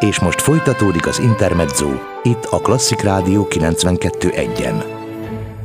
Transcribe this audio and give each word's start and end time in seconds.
És 0.00 0.20
most 0.20 0.40
folytatódik 0.40 1.06
az 1.06 1.18
Intermezzo, 1.18 1.88
itt 2.22 2.44
a 2.50 2.56
Klasszik 2.56 3.00
Rádió 3.00 3.46
92.1-en. 3.50 4.84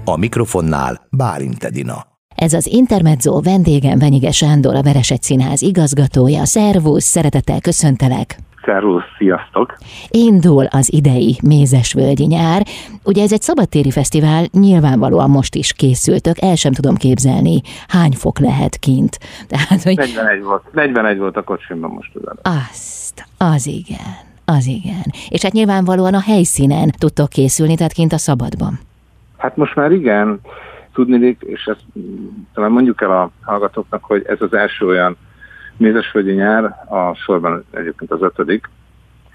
A 0.05 0.17
mikrofonnál 0.17 1.07
Bálint 1.17 1.63
Edina. 1.63 1.95
Ez 2.35 2.53
az 2.53 2.67
Intermezzo 2.67 3.41
vendégem 3.41 3.99
Venyige 3.99 4.31
Sándor, 4.31 4.75
a 4.75 4.81
Veresegy 4.81 5.21
Színház 5.21 5.61
igazgatója. 5.61 6.45
Szervusz, 6.45 7.03
szeretettel 7.03 7.61
köszöntelek! 7.61 8.35
Szervusz, 8.65 9.03
sziasztok! 9.17 9.77
Indul 10.09 10.65
az 10.65 10.93
idei 10.93 11.37
Mézesvölgyi 11.43 12.25
nyár. 12.25 12.65
Ugye 13.03 13.23
ez 13.23 13.33
egy 13.33 13.41
szabadtéri 13.41 13.91
fesztivál, 13.91 14.45
nyilvánvalóan 14.51 15.29
most 15.29 15.55
is 15.55 15.73
készültök, 15.73 16.41
el 16.41 16.55
sem 16.55 16.71
tudom 16.71 16.95
képzelni, 16.95 17.61
hány 17.87 18.11
fok 18.11 18.39
lehet 18.39 18.77
kint. 18.77 19.17
Tehát, 19.47 19.83
hogy... 19.83 19.95
41 19.97 20.43
volt, 20.43 20.63
41 20.71 21.17
volt 21.17 21.37
a 21.37 21.43
kocsimban 21.43 21.89
most 21.89 22.11
az 22.15 22.37
Azt, 22.41 23.02
az 23.37 23.67
igen, 23.67 24.13
az 24.45 24.65
igen. 24.65 25.03
És 25.29 25.41
hát 25.41 25.51
nyilvánvalóan 25.51 26.13
a 26.13 26.21
helyszínen 26.21 26.91
tudtok 26.97 27.29
készülni, 27.29 27.75
tehát 27.75 27.91
kint 27.91 28.13
a 28.13 28.17
szabadban. 28.17 28.79
Hát 29.37 29.57
most 29.57 29.75
már 29.75 29.91
igen, 29.91 30.39
tudni, 30.93 31.37
és 31.39 31.65
ezt 31.65 31.85
talán 32.53 32.71
mondjuk 32.71 33.01
el 33.01 33.11
a 33.11 33.31
hallgatóknak, 33.41 34.03
hogy 34.03 34.23
ez 34.27 34.41
az 34.41 34.53
első 34.53 34.85
olyan 34.85 35.17
Mézesföldi 35.77 36.33
nyár, 36.33 36.63
a 36.89 37.13
sorban 37.13 37.65
egyébként 37.71 38.11
az 38.11 38.21
ötödik, 38.21 38.69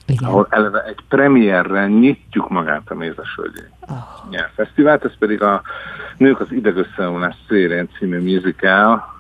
igen. 0.07 0.29
ahol 0.29 0.47
eleve 0.51 0.85
egy 0.85 0.99
premierre 1.09 1.87
nyitjuk 1.87 2.49
magát 2.49 2.91
a 2.91 2.95
Mézesföldi 2.95 3.61
oh. 3.81 4.31
nyárfesztivált, 4.31 5.05
ez 5.05 5.19
pedig 5.19 5.43
a 5.43 5.63
Nők 6.17 6.41
az 6.41 6.53
idegösszeomlás 6.53 7.37
szélén 7.49 7.89
című 7.99 8.21
musical, 8.21 9.18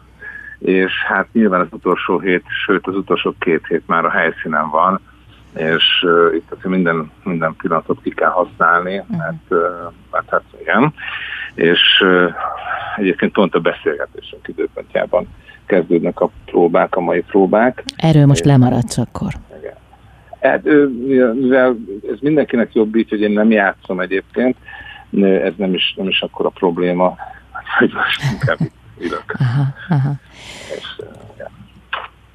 és 0.59 0.93
hát 1.07 1.29
nyilván 1.33 1.61
az 1.61 1.69
utolsó 1.71 2.19
hét, 2.19 2.45
sőt 2.67 2.87
az 2.87 2.95
utolsó 2.95 3.35
két 3.39 3.67
hét 3.67 3.83
már 3.87 4.05
a 4.05 4.11
helyszínen 4.11 4.71
van, 4.71 5.01
és 5.57 5.85
uh, 6.03 6.35
itt 6.35 6.51
azért 6.51 6.75
minden, 6.75 7.11
minden 7.25 7.55
pillanatot 7.57 8.03
ki 8.03 8.11
kell 8.11 8.31
használni, 8.31 9.03
mert, 9.09 9.43
uh, 9.49 9.93
mert 10.11 10.31
hát 10.31 10.43
igen, 10.61 10.95
és 11.55 11.81
uh, 12.01 12.33
egyébként 12.97 13.33
pont 13.33 13.55
a 13.55 13.61
beszélgetésünk 13.61 14.49
időpontjában 14.49 15.29
kezdődnek 15.67 16.21
a 16.21 16.31
próbák, 16.45 16.97
a 16.97 17.01
mai 17.01 17.21
próbák. 17.21 17.85
Erről 17.97 18.27
most 18.27 18.45
lemaradsz 18.45 18.99
akkor. 18.99 19.33
Igen. 19.59 19.75
Hát, 20.41 20.65
mivel 21.35 21.77
ez 22.13 22.19
mindenkinek 22.21 22.75
jobb 22.75 22.95
így, 22.95 23.09
hogy 23.09 23.21
én 23.21 23.31
nem 23.31 23.51
játszom 23.51 24.01
egyébként, 24.01 24.57
ez 25.21 25.53
nem 25.57 25.75
is, 25.75 25.95
nem 25.97 26.09
is 26.09 26.21
akkor 26.21 26.47
a 26.47 26.49
probléma, 26.49 27.17
hogy 27.79 27.93
most 27.95 28.23
inkább 28.33 28.59
ülök. 29.01 29.37
Aha, 29.39 29.75
aha. 29.89 30.13
És, 30.77 30.99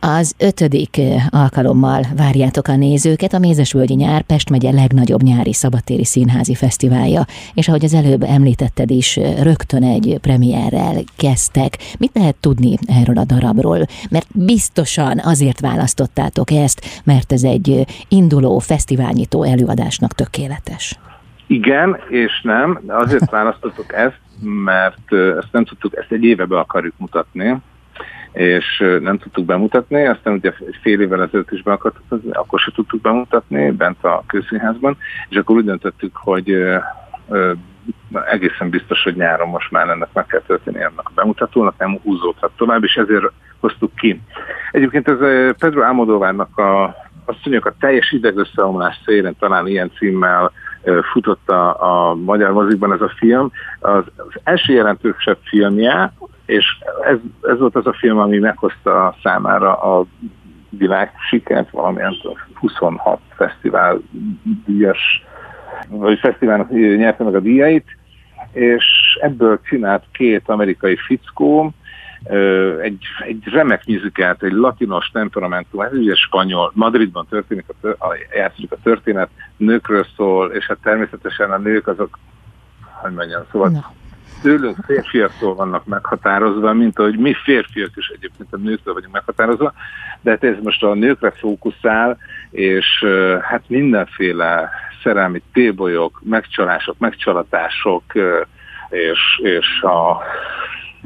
az 0.06 0.33
ötödik 0.38 1.02
alkalommal 1.30 2.06
várjátok 2.16 2.67
a 2.67 2.75
nézőket, 2.75 3.33
a 3.33 3.39
Mézesvölgyi 3.39 3.94
Nyár 3.94 4.22
Pest 4.22 4.50
megye 4.50 4.72
legnagyobb 4.72 5.23
nyári 5.23 5.53
szabadtéri 5.53 6.06
színházi 6.06 6.56
fesztiválja, 6.56 7.25
és 7.53 7.67
ahogy 7.67 7.84
az 7.84 7.94
előbb 7.94 8.23
említetted 8.23 8.89
is, 8.89 9.16
rögtön 9.41 9.84
egy 9.84 10.17
premierrel 10.22 11.03
kezdtek. 11.16 11.78
Mit 11.97 12.11
lehet 12.14 12.36
tudni 12.39 12.78
erről 12.86 13.17
a 13.17 13.25
darabról? 13.25 13.86
Mert 14.09 14.28
biztosan 14.31 15.19
azért 15.19 15.59
választottátok 15.59 16.52
ezt, 16.52 17.02
mert 17.03 17.31
ez 17.31 17.44
egy 17.44 17.86
induló 18.08 18.59
fesztiválnyitó 18.59 19.44
előadásnak 19.44 20.14
tökéletes. 20.14 21.00
Igen, 21.47 21.99
és 22.08 22.41
nem. 22.41 22.80
Azért 22.88 23.30
választottuk 23.39 23.94
ezt, 23.94 24.19
mert 24.44 25.13
ezt 25.13 25.52
nem 25.52 25.66
tudtuk, 25.66 25.95
ezt 25.95 26.11
egy 26.11 26.23
éve 26.23 26.45
be 26.45 26.59
akarjuk 26.59 26.94
mutatni, 26.97 27.61
és 28.31 28.83
nem 29.00 29.17
tudtuk 29.17 29.45
bemutatni, 29.45 30.05
aztán 30.05 30.33
ugye 30.33 30.53
fél 30.81 31.02
évvel 31.02 31.22
ezelőtt 31.22 31.52
is 31.52 31.61
be 31.61 31.72
akartuk, 31.72 32.22
akkor 32.31 32.59
se 32.59 32.72
tudtuk 32.72 33.02
bemutatni 33.02 33.72
bent 33.72 34.03
a 34.03 34.23
közszínházban, 34.27 34.97
és 35.30 35.38
akkor 35.38 35.55
úgy 35.55 35.66
döntöttük, 35.66 36.16
hogy 36.16 36.58
egészen 38.31 38.69
biztos, 38.69 39.03
hogy 39.03 39.16
nyáron 39.16 39.50
most 39.50 39.72
már 39.72 39.89
ennek 39.89 40.09
meg 40.13 40.25
kell 40.25 40.41
történni 40.47 40.79
ennek 40.79 41.07
a 41.07 41.12
bemutatónak, 41.16 41.78
nem 41.78 42.00
húzódhat 42.03 42.51
tovább, 42.57 42.84
és 42.84 42.96
ezért 42.96 43.31
hoztuk 43.59 43.96
ki. 43.96 44.22
Egyébként 44.72 45.07
ez 45.07 45.17
Pedro 45.57 45.81
Almodóvárnak 45.81 46.57
a, 46.57 46.96
azt 47.25 47.39
mondjuk 47.44 47.66
a 47.66 47.75
teljes 47.79 48.11
idegösszeomlás 48.11 49.01
szélén 49.06 49.35
talán 49.39 49.67
ilyen 49.67 49.91
címmel 49.97 50.51
futott 51.11 51.50
a, 51.50 52.09
a 52.09 52.16
magyar 52.16 52.51
mozikban 52.51 52.94
ez 52.94 53.01
a 53.01 53.13
film. 53.17 53.51
Az, 53.79 54.03
az 54.16 54.39
első 54.44 54.73
jelentősebb 54.73 55.38
filmje, 55.44 56.13
és 56.45 56.66
ez, 57.06 57.17
ez 57.41 57.59
volt 57.59 57.75
az 57.75 57.88
a 57.88 57.94
film, 57.94 58.17
ami 58.17 58.38
meghozta 58.38 59.16
számára 59.23 59.75
a 59.75 60.06
világ 60.69 61.11
sikert, 61.29 61.69
valamilyen 61.69 62.16
26 62.53 63.19
fesztivál 63.35 64.01
díjas, 64.66 65.23
vagy 65.88 66.19
fesztiválnak 66.19 66.69
nyerte 66.72 67.23
meg 67.23 67.35
a 67.35 67.40
díjait, 67.40 67.85
és 68.51 68.85
ebből 69.22 69.59
csinált 69.63 70.03
két 70.11 70.50
amerikai 70.50 70.95
fickó, 70.95 71.73
egy, 72.81 73.06
egy 73.19 73.44
remek 73.45 73.85
műzikát, 73.85 74.44
egy 74.44 74.51
latinos 74.51 75.09
temperamentum, 75.13 75.81
ez 75.81 75.94
ugye 75.94 76.16
spanyol, 76.16 76.72
Madridban 76.75 77.28
történik 77.29 77.66
a, 77.81 77.88
a, 77.88 78.16
játszik 78.35 78.72
a 78.72 78.78
történet, 78.84 79.29
nőkről 79.57 80.06
szól, 80.16 80.51
és 80.51 80.66
hát 80.66 80.78
természetesen 80.84 81.51
a 81.51 81.57
nők 81.57 81.88
azok, 81.88 82.19
hogy 82.81 83.13
mondjam, 83.13 83.44
szóval 83.51 83.69
no 83.69 83.79
tőlünk 84.44 84.78
férfiaktól 84.85 85.56
vannak 85.56 85.85
meghatározva, 85.85 86.73
mint 86.73 87.00
ahogy 87.00 87.17
mi 87.17 87.34
férfiak 87.44 87.91
is 87.95 88.07
egyébként 88.07 88.53
a 88.53 88.57
nőktől 88.57 88.94
vagyunk 88.94 89.13
meghatározva, 89.13 89.73
de 90.22 90.29
hát 90.29 90.44
ez 90.44 90.55
most 90.63 90.84
a 90.84 90.94
nőkre 90.94 91.31
fókuszál, 91.31 92.17
és 92.51 93.05
hát 93.41 93.63
mindenféle 93.67 94.69
szerelmi 95.03 95.41
tébolyok, 95.53 96.22
megcsalások, 96.23 96.97
megcsalatások, 96.97 98.03
és, 98.90 99.40
és 99.44 99.81
a 99.81 100.22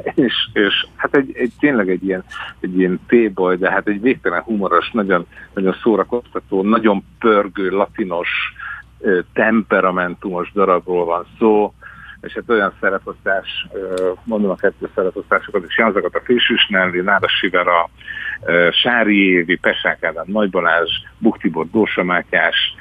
és, 0.03 0.33
és 0.53 0.87
hát 0.95 1.15
egy, 1.15 1.31
egy, 1.35 1.51
tényleg 1.59 1.89
egy 1.89 2.03
ilyen, 2.03 2.23
egy 2.59 2.77
ilyen 2.77 2.99
téboly, 3.07 3.57
de 3.57 3.71
hát 3.71 3.87
egy 3.87 4.01
végtelen 4.01 4.41
humoros, 4.41 4.91
nagyon, 4.91 5.25
nagyon 5.53 5.75
szórakoztató, 5.81 6.63
nagyon 6.63 7.03
pörgő, 7.19 7.69
latinos, 7.69 8.29
temperamentumos 9.33 10.51
darabról 10.53 11.05
van 11.05 11.25
szó, 11.39 11.73
és 12.21 12.33
hát 12.33 12.49
olyan 12.49 12.73
szereposztás, 12.79 13.67
mondom 14.23 14.49
a 14.49 14.55
kettő 14.55 14.89
szereposztásokat, 14.95 15.63
és 15.67 15.77
Janzakat 15.77 16.15
a 16.15 16.21
Fésűs 16.23 16.67
Nelly, 16.69 17.01
Náda 17.01 17.27
Sivera, 17.27 17.89
Sári 18.71 19.31
Évi, 19.31 19.55
Pesák 19.55 20.03
Ádám, 20.03 20.25
Nagy 20.27 20.49
Balázs, 20.49 20.91
Buktibor, 21.17 21.65
Dósa 21.71 22.03
Mátyás, 22.03 22.75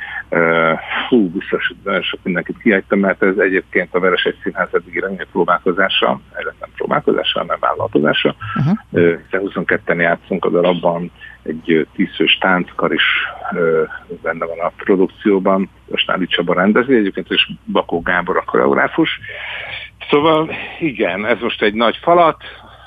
hú, 1.09 1.31
biztos, 1.31 1.73
nagyon 1.85 2.03
sok 2.03 2.21
mindenkit 2.23 2.59
kihagytam, 2.59 2.99
mert 2.99 3.23
ez 3.23 3.39
egyébként 3.39 3.95
a 3.95 4.01
Veres 4.01 4.23
egy 4.23 4.39
Színház 4.43 4.69
eddigi 4.73 5.01
rengeteg 5.01 5.27
próbálkozása, 5.33 6.21
ez 6.33 6.45
nem 6.61 6.71
próbálkozása, 6.77 7.39
hanem 7.39 7.57
vállalkozása, 7.61 8.35
uh-huh. 8.55 8.79
hiszen 8.91 9.51
22-en 9.67 10.01
játszunk 10.01 10.45
a 10.45 10.51
darabban, 10.51 11.11
egy 11.47 11.87
tízfős 11.95 12.39
tánckar 12.39 12.93
is 12.93 13.05
benne 14.23 14.47
van 14.47 14.59
a 14.59 14.73
produkcióban, 14.77 15.71
Ösnádi 15.89 16.27
Csaba 16.27 16.55
rendezi, 16.55 16.95
egyébként 16.95 17.31
is 17.31 17.51
Bakó 17.73 18.01
Gábor 18.01 18.37
a 18.37 18.45
koreográfus. 18.45 19.21
Szóval 20.11 20.51
igen, 20.81 21.27
ez 21.27 21.39
most 21.41 21.63
egy 21.63 21.75
nagy 21.75 21.97
falat, 22.03 22.43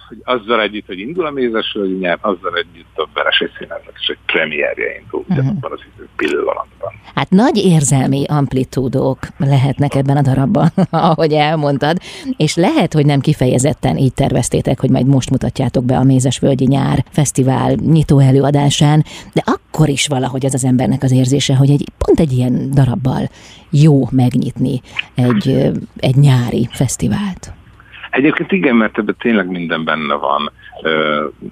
hogy 0.09 0.21
azzal 0.23 0.61
együtt, 0.61 0.85
hogy 0.85 0.99
indul 0.99 1.25
a 1.25 1.31
mézesvölgyi 1.31 1.93
nyelv, 1.93 2.19
azzal 2.21 2.55
együtt 2.55 2.97
a 2.97 3.07
Veresei 3.13 3.47
Színháznak 3.57 3.93
is 3.99 4.07
egy 4.07 4.17
premierje 4.25 4.99
indul 4.99 5.19
uh-huh. 5.19 5.37
ugyanabban 5.37 5.71
az 5.71 5.79
idő 5.95 6.07
pillanatban. 6.15 6.93
Hát 7.15 7.29
nagy 7.29 7.57
érzelmi 7.57 8.25
amplitúdók 8.27 9.19
lehetnek 9.37 9.95
ebben 9.95 10.17
a 10.17 10.21
darabban, 10.21 10.71
ahogy 10.89 11.33
elmondtad, 11.33 11.97
és 12.37 12.55
lehet, 12.55 12.93
hogy 12.93 13.05
nem 13.05 13.19
kifejezetten 13.19 13.97
így 13.97 14.13
terveztétek, 14.13 14.79
hogy 14.79 14.89
majd 14.89 15.05
most 15.05 15.29
mutatjátok 15.29 15.85
be 15.85 15.97
a 15.97 16.03
Mézesvölgyi 16.03 16.65
Nyár 16.65 17.05
Fesztivál 17.11 17.73
nyitó 17.73 18.19
előadásán, 18.19 19.03
de 19.33 19.43
akkor 19.45 19.89
is 19.89 20.07
valahogy 20.07 20.45
az 20.45 20.53
az 20.53 20.65
embernek 20.65 21.03
az 21.03 21.11
érzése, 21.11 21.55
hogy 21.55 21.69
egy 21.69 21.87
pont 21.97 22.19
egy 22.19 22.31
ilyen 22.31 22.71
darabbal 22.71 23.29
jó 23.69 24.07
megnyitni 24.11 24.81
egy, 25.15 25.71
egy 25.97 26.15
nyári 26.15 26.69
fesztivált. 26.71 27.53
Egyébként 28.09 28.51
igen, 28.51 28.75
mert 28.75 28.97
ebben 28.97 29.15
tényleg 29.19 29.47
minden 29.47 29.83
benne 29.83 30.13
van. 30.13 30.51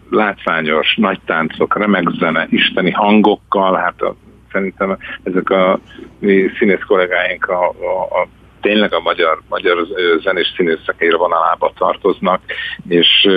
Látványos, 0.10 0.96
nagy 0.96 1.20
táncok, 1.26 1.78
remek 1.78 2.10
zene, 2.20 2.48
isteni 2.50 2.92
hangokkal, 2.92 3.76
hát 3.76 4.02
a, 4.02 4.16
szerintem 4.52 4.98
ezek 5.24 5.50
a 5.50 5.80
mi 6.20 6.50
színész 6.58 6.84
kollégáink 6.88 7.50
a, 7.50 7.68
a, 7.68 8.22
a 8.22 8.28
tényleg 8.62 8.94
a 8.94 9.00
magyar, 9.00 9.42
magyar 9.50 9.78
zenés 10.24 10.54
színészek 10.56 11.16
vonalába 11.18 11.72
tartoznak, 11.78 12.42
és, 12.88 13.28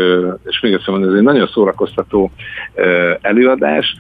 és 0.45 0.61
még 0.61 0.75
azt 0.75 0.87
mondom, 0.87 1.11
ez 1.11 1.17
egy 1.17 1.23
nagyon 1.23 1.47
szórakoztató 1.47 2.31
előadás. 3.21 3.95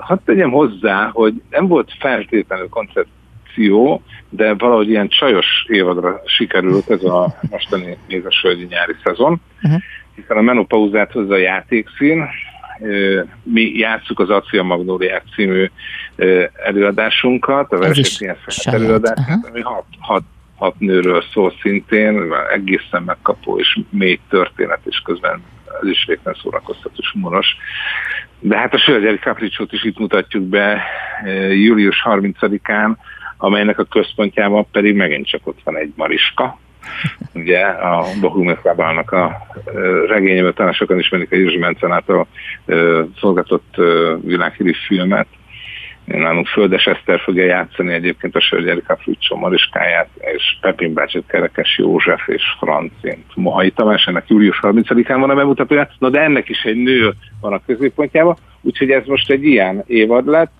Hadd 0.00 0.18
tegyem 0.24 0.50
hozzá, 0.50 1.10
hogy 1.12 1.42
nem 1.50 1.66
volt 1.66 1.90
feltétlenül 1.98 2.68
koncert 2.68 3.08
akció, 3.54 4.02
de 4.28 4.54
valahogy 4.54 4.88
ilyen 4.88 5.08
csajos 5.08 5.66
évadra 5.68 6.22
sikerült 6.26 6.90
ez 6.90 7.04
a 7.04 7.36
mostani 7.50 7.98
Mézesölgyi 8.08 8.66
nyári 8.68 8.94
szezon, 9.04 9.40
uh-huh. 9.62 9.80
hiszen 10.14 10.36
a 10.36 10.40
menopauzát 10.40 11.12
hozza 11.12 11.34
a 11.34 11.38
játékszín, 11.38 12.24
mi 13.42 13.76
játsszuk 13.76 14.20
az 14.20 14.30
Acia 14.30 14.62
Magnóliák 14.62 15.22
című 15.34 15.70
előadásunkat, 16.64 17.72
a 17.72 17.78
Verseny 17.78 18.36
előadásunkat, 18.62 19.50
ami 19.50 19.60
hat, 19.60 19.84
hat, 19.98 20.22
hat 20.56 20.78
nőről 20.78 21.24
szól 21.32 21.52
szintén, 21.62 22.34
egészen 22.52 23.02
megkapó 23.02 23.58
és 23.58 23.78
mély 23.90 24.20
történet, 24.28 24.80
és 24.84 24.98
közben 25.04 25.42
az 25.80 25.88
is 25.88 26.04
végtelen 26.06 26.38
szórakoztató 26.42 27.02
humoros. 27.12 27.46
De 28.40 28.56
hát 28.56 28.74
a 28.74 28.78
Sörgyeri 28.78 29.16
Capricciót 29.16 29.72
is 29.72 29.84
itt 29.84 29.98
mutatjuk 29.98 30.42
be 30.42 30.82
július 31.50 32.02
30-án, 32.04 32.96
amelynek 33.36 33.78
a 33.78 33.84
központjában 33.84 34.66
pedig 34.72 34.94
megint 34.94 35.26
csak 35.26 35.46
ott 35.46 35.58
van 35.64 35.76
egy 35.76 35.92
Mariska, 35.96 36.58
ugye 37.42 37.60
a 37.64 38.04
Bohumia 38.20 38.60
Kábálnak 38.62 39.12
a 39.12 39.46
regényében 40.06 40.54
talán 40.54 40.72
sokan 40.72 40.98
ismerik 40.98 41.32
a 41.32 41.36
Józsi 41.36 41.58
Mencen 41.58 41.92
által 41.92 42.26
szolgatott 43.20 43.74
világhírű 44.20 44.72
filmet. 44.86 45.26
Nálunk 46.04 46.46
Földes 46.46 46.86
Eszter 46.86 47.20
fogja 47.20 47.44
játszani 47.44 47.92
egyébként 47.92 48.36
a 48.36 48.40
Sörgyeri 48.40 48.80
Capriccio 48.80 49.36
Mariskáját, 49.36 50.08
és 50.36 50.58
Pepin 50.60 50.94
bácsit 50.94 51.24
Kerekes 51.26 51.78
József 51.78 52.28
és 52.28 52.42
Francint. 52.58 53.24
Mohai 53.34 53.70
Tamás, 53.70 54.06
ennek 54.06 54.28
július 54.28 54.58
30-án 54.62 55.16
van 55.18 55.30
a 55.30 55.34
bemutatója, 55.34 55.88
na 55.98 56.08
de 56.08 56.20
ennek 56.20 56.48
is 56.48 56.62
egy 56.62 56.76
nő 56.76 57.12
van 57.40 57.52
a 57.52 57.62
középpontjában, 57.66 58.36
úgyhogy 58.60 58.90
ez 58.90 59.06
most 59.06 59.30
egy 59.30 59.44
ilyen 59.44 59.84
évad 59.86 60.26
lett, 60.26 60.52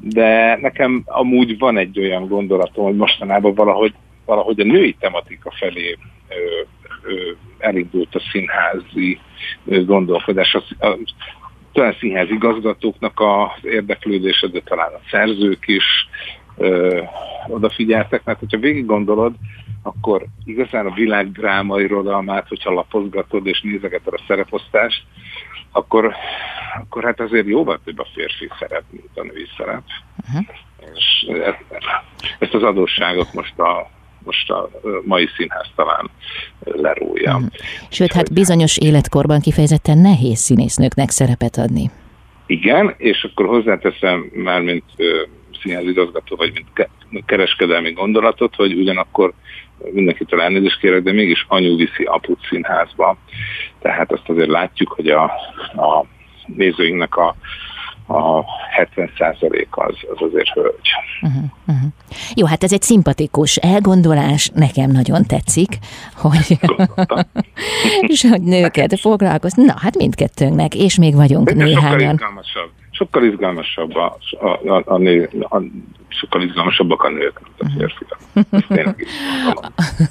de 0.00 0.58
nekem 0.60 1.02
amúgy 1.06 1.58
van 1.58 1.76
egy 1.76 1.98
olyan 1.98 2.28
gondolatom, 2.28 2.84
hogy 2.84 2.96
mostanában 2.96 3.54
valahogy, 3.54 3.94
valahogy 4.24 4.60
a 4.60 4.64
női 4.64 4.96
tematika 4.98 5.50
felé 5.50 5.98
ö, 6.28 6.34
ö, 7.02 7.30
elindult 7.58 8.14
a 8.14 8.22
színházi 8.32 9.18
gondolkodás. 9.64 10.54
A, 10.54 10.86
a, 10.86 10.98
talán 11.72 11.96
színházi 11.98 12.32
igazgatóknak 12.32 13.20
az 13.20 13.64
érdeklődése, 13.64 14.46
de 14.46 14.60
talán 14.60 14.92
a 14.92 15.00
szerzők 15.10 15.68
is 15.68 15.84
ö, 16.56 17.00
odafigyeltek, 17.48 18.24
mert 18.24 18.38
hogyha 18.38 18.58
végig 18.58 18.86
gondolod, 18.86 19.34
akkor 19.82 20.26
igazán 20.44 20.86
a 20.86 20.94
világ 20.94 21.32
drámai 21.32 21.82
irodalmát, 21.84 22.48
hogyha 22.48 22.72
lapozgatod 22.72 23.46
és 23.46 23.60
nézegeted 23.60 24.14
a 24.14 24.22
szereposztást, 24.26 25.02
akkor, 25.74 26.14
akkor 26.80 27.04
hát 27.04 27.20
azért 27.20 27.46
jóval 27.46 27.80
több 27.84 27.98
a 27.98 28.06
férfi 28.14 28.48
szerep, 28.58 28.82
mint 28.90 29.10
a 29.14 29.22
női 29.22 29.46
szerep. 29.56 29.82
Uh-huh. 30.28 30.46
És 30.94 31.26
ezt, 31.44 31.64
ezt 32.38 32.54
az 32.54 32.62
adósságot 32.62 33.32
most 33.32 33.58
a 33.58 33.90
most 34.24 34.50
a 34.50 34.70
mai 35.04 35.28
színház 35.36 35.66
talán 35.74 36.10
lerója. 36.60 37.34
Uh-huh. 37.34 37.50
Sőt, 37.88 38.12
hát 38.12 38.32
bizonyos 38.32 38.78
életkorban 38.78 39.40
kifejezetten 39.40 39.98
nehéz 39.98 40.38
színésznőknek 40.38 41.10
szerepet 41.10 41.56
adni. 41.56 41.90
Igen, 42.46 42.94
és 42.96 43.28
akkor 43.30 43.46
hozzáteszem 43.46 44.30
már, 44.34 44.60
mint 44.60 44.84
színházigazgató, 45.62 46.36
vagy 46.36 46.64
mint 47.08 47.26
kereskedelmi 47.26 47.92
gondolatot, 47.92 48.54
hogy 48.54 48.72
ugyanakkor 48.72 49.32
mindenkitől 49.92 50.40
elnézést 50.40 50.78
kérek, 50.78 51.02
de 51.02 51.12
mégis 51.12 51.44
anyu 51.48 51.76
viszi 51.76 52.04
aput 52.04 52.46
színházba. 52.48 53.16
Tehát 53.80 54.12
azt 54.12 54.28
azért 54.28 54.48
látjuk, 54.48 54.92
hogy 54.92 55.08
a, 55.08 55.24
a 55.76 56.04
nézőinknek 56.46 57.16
a 57.16 57.36
a 58.06 58.44
70% 58.86 59.66
az, 59.70 59.94
az 60.14 60.20
azért 60.20 60.48
hölgy. 60.48 60.88
Uh-huh, 61.22 61.44
uh-huh. 61.66 61.90
Jó, 62.34 62.46
hát 62.46 62.64
ez 62.64 62.72
egy 62.72 62.82
szimpatikus 62.82 63.56
elgondolás, 63.56 64.50
nekem 64.54 64.90
nagyon 64.90 65.24
tetszik, 65.26 65.78
hogy, 66.14 66.58
és 68.12 68.26
hogy 68.30 68.42
nőket 68.42 69.00
foglalkoz. 69.00 69.52
Na, 69.52 69.74
hát 69.76 69.96
mindkettőnknek, 69.96 70.74
és 70.74 70.98
még 70.98 71.14
vagyunk 71.14 71.50
De 71.50 71.64
néhányan. 71.64 72.18
Sokkal 72.18 72.72
sokkal 72.94 73.24
izgalmasabb 73.24 73.94
a, 73.94 74.18
a, 74.40 74.68
a, 74.68 74.82
a, 74.86 74.98
nő, 74.98 75.30
a 75.40 75.62
sokkal 76.08 76.42
izgalmasabbak 76.42 77.02
a 77.02 77.08
nők, 77.08 77.40
mint 77.42 77.60
a 77.60 77.76
férfiak. 77.78 78.18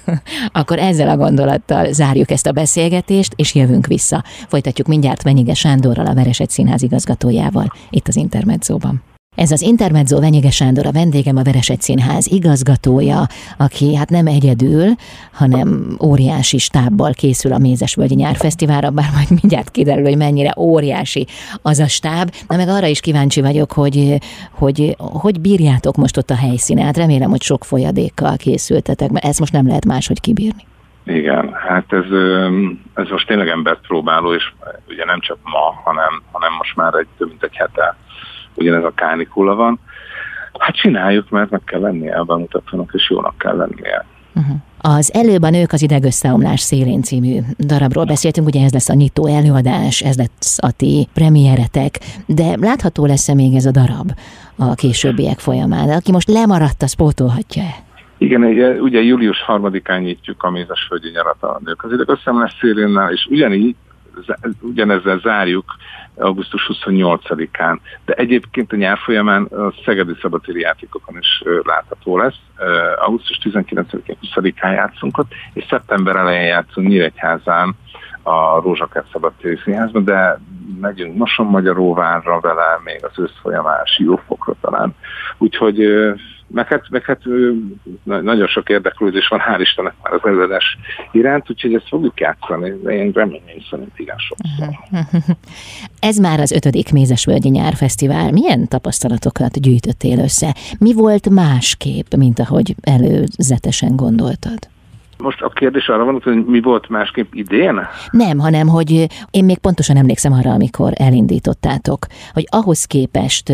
Akkor 0.61 0.79
ezzel 0.79 1.09
a 1.09 1.17
gondolattal 1.17 1.91
zárjuk 1.91 2.31
ezt 2.31 2.47
a 2.47 2.51
beszélgetést, 2.51 3.33
és 3.35 3.55
jövünk 3.55 3.87
vissza. 3.87 4.23
Folytatjuk 4.47 4.87
mindjárt 4.87 5.23
Venyige 5.23 5.53
Sándorral, 5.53 6.05
a 6.05 6.13
Veresegy 6.13 6.49
Színház 6.49 6.81
igazgatójával, 6.81 7.65
itt 7.89 8.07
az 8.07 8.15
Intermedzóban. 8.15 9.12
Ez 9.35 9.51
az 9.51 9.61
Intermezzo 9.61 10.19
Venyige 10.19 10.49
Sándor, 10.49 10.85
a 10.85 10.91
vendégem 10.91 11.37
a 11.37 11.43
Veresegy 11.43 11.81
Színház 11.81 12.27
igazgatója, 12.27 13.21
aki 13.57 13.95
hát 13.95 14.09
nem 14.09 14.27
egyedül, 14.27 14.85
hanem 15.31 15.97
óriási 16.03 16.57
stábbal 16.57 17.11
készül 17.13 17.53
a 17.53 17.57
Mézesvölgyi 17.57 18.15
Nyárfesztiválra, 18.15 18.89
bár 18.89 19.09
majd 19.13 19.27
mindjárt 19.41 19.71
kiderül, 19.71 20.03
hogy 20.03 20.17
mennyire 20.17 20.53
óriási 20.57 21.27
az 21.61 21.79
a 21.79 21.87
stáb. 21.87 22.31
Na 22.47 22.55
meg 22.55 22.67
arra 22.67 22.87
is 22.87 22.99
kíváncsi 22.99 23.41
vagyok, 23.41 23.71
hogy 23.71 24.17
hogy, 24.51 24.95
hogy 24.97 25.41
bírjátok 25.41 25.95
most 25.95 26.17
ott 26.17 26.29
a 26.29 26.35
helyszínet. 26.35 26.97
Remélem, 26.97 27.29
hogy 27.29 27.41
sok 27.41 27.63
folyadékkal 27.63 28.37
készültetek, 28.37 29.11
mert 29.11 29.25
ezt 29.25 29.39
most 29.39 29.53
nem 29.53 29.67
lehet 29.67 29.85
máshogy 29.85 30.19
kibírni. 30.19 30.65
Igen, 31.05 31.53
hát 31.67 31.93
ez, 31.93 32.05
ez 32.93 33.07
most 33.09 33.27
tényleg 33.27 33.47
embert 33.47 33.81
próbáló, 33.87 34.33
és 34.33 34.51
ugye 34.87 35.05
nem 35.05 35.19
csak 35.19 35.37
ma, 35.43 35.81
hanem, 35.83 36.21
hanem 36.31 36.53
most 36.53 36.75
már 36.75 36.93
egy 36.93 37.07
több 37.17 37.27
mint 37.27 37.43
egy 37.43 37.55
hete 37.55 37.95
ugyanez 38.55 38.83
a 38.83 38.91
kánikula 38.95 39.55
van. 39.55 39.79
Hát 40.59 40.75
csináljuk, 40.75 41.29
mert 41.29 41.49
meg 41.49 41.61
kell 41.65 41.79
lennie 41.79 42.15
a 42.15 42.23
bemutatónak, 42.23 42.91
és 42.93 43.09
jónak 43.09 43.37
kell 43.37 43.55
lennie. 43.55 44.05
Uh-huh. 44.35 44.55
Az 44.77 45.13
előbb 45.13 45.41
a 45.41 45.49
Nők 45.49 45.71
az 45.71 45.81
idegösszeomlás 45.81 46.59
szélén 46.59 47.01
című 47.01 47.39
darabról 47.59 48.05
beszéltünk, 48.05 48.47
ugye 48.47 48.63
ez 48.63 48.73
lesz 48.73 48.89
a 48.89 48.93
nyitó 48.93 49.27
előadás, 49.27 50.01
ez 50.01 50.17
lesz 50.17 50.57
a 50.61 50.71
ti 50.71 51.07
premiéretek, 51.13 51.99
de 52.25 52.55
látható 52.59 53.05
lesz-e 53.05 53.33
még 53.33 53.55
ez 53.55 53.65
a 53.65 53.71
darab 53.71 54.11
a 54.57 54.73
későbbiek 54.73 55.39
folyamán? 55.39 55.89
Aki 55.89 56.11
most 56.11 56.29
lemaradt, 56.29 56.81
az 56.81 56.93
pótolhatja-e? 56.93 57.83
Igen, 58.17 58.43
ugye, 58.43 58.69
ugye 58.69 59.01
július 59.01 59.41
harmadikán 59.41 60.01
nyitjuk 60.01 60.43
a 60.43 60.51
Mézesföldi 60.51 61.09
nyarat 61.09 61.43
a 61.43 61.59
Nők 61.65 61.83
az 61.83 61.91
idegösszeomlás 61.91 62.57
szélénnel, 62.59 63.11
és 63.11 63.27
ugyanígy 63.29 63.75
ugyanezzel 64.61 65.19
zárjuk 65.19 65.75
augusztus 66.15 66.69
28-án. 66.73 67.77
De 68.05 68.13
egyébként 68.13 68.71
a 68.71 68.75
nyár 68.75 68.97
folyamán 68.97 69.43
a 69.43 69.73
Szegedi 69.85 70.13
Szabadtéri 70.21 70.59
játékokon 70.59 71.17
is 71.17 71.43
látható 71.63 72.17
lesz. 72.17 72.39
Augusztus 73.05 73.39
19-én 73.43 74.17
20-án 74.35 74.73
játszunk 74.73 75.17
ott, 75.17 75.31
és 75.53 75.65
szeptember 75.69 76.15
elején 76.15 76.47
játszunk 76.47 76.87
Nyíregyházán 76.87 77.75
a 78.23 78.61
Rózsakert 78.61 79.11
Szabadtéri 79.11 79.59
Színházban, 79.63 80.03
de 80.03 80.39
megyünk 80.81 81.17
Moson 81.17 81.45
Magyaróvárra 81.45 82.39
vele, 82.39 82.79
még 82.83 83.05
az 83.05 83.19
ősz 83.19 83.39
folyamán 83.41 83.85
Siófokra 83.85 84.55
talán. 84.61 84.95
Úgyhogy 85.37 85.77
meg 86.53 86.67
hát, 86.67 86.89
meg 86.89 87.03
hát 87.03 87.21
nagyon 88.03 88.47
sok 88.47 88.69
érdeklődés 88.69 89.27
van, 89.27 89.39
hál' 89.39 89.61
Istennek 89.61 89.93
már 90.03 90.13
az 90.13 90.19
előadás 90.23 90.77
iránt, 91.11 91.49
úgyhogy 91.49 91.73
ezt 91.73 91.87
fogjuk 91.87 92.19
játszani, 92.19 92.73
de 92.83 92.91
én 92.91 93.11
reményeim 93.11 93.61
szerint 93.69 93.99
igen 93.99 94.17
sokszor. 94.17 95.35
Ez 95.99 96.17
már 96.17 96.39
az 96.39 96.51
ötödik 96.51 96.91
Mézesvölgyi 96.91 97.49
Nyárfesztivál. 97.49 98.31
Milyen 98.31 98.67
tapasztalatokat 98.67 99.61
gyűjtöttél 99.61 100.19
össze? 100.19 100.55
Mi 100.79 100.93
volt 100.93 101.29
másképp, 101.29 102.13
mint 102.13 102.39
ahogy 102.39 102.75
előzetesen 102.81 103.95
gondoltad? 103.95 104.72
Most 105.23 105.41
a 105.41 105.49
kérdés 105.49 105.87
arra 105.87 106.03
van, 106.03 106.21
hogy 106.23 106.45
mi 106.45 106.61
volt 106.61 106.89
másképp 106.89 107.33
idén? 107.33 107.87
Nem, 108.11 108.37
hanem, 108.37 108.67
hogy 108.67 109.07
én 109.31 109.45
még 109.45 109.57
pontosan 109.57 109.97
emlékszem 109.97 110.33
arra, 110.33 110.51
amikor 110.51 110.91
elindítottátok, 110.95 112.05
hogy 112.33 112.47
ahhoz 112.49 112.85
képest 112.85 113.51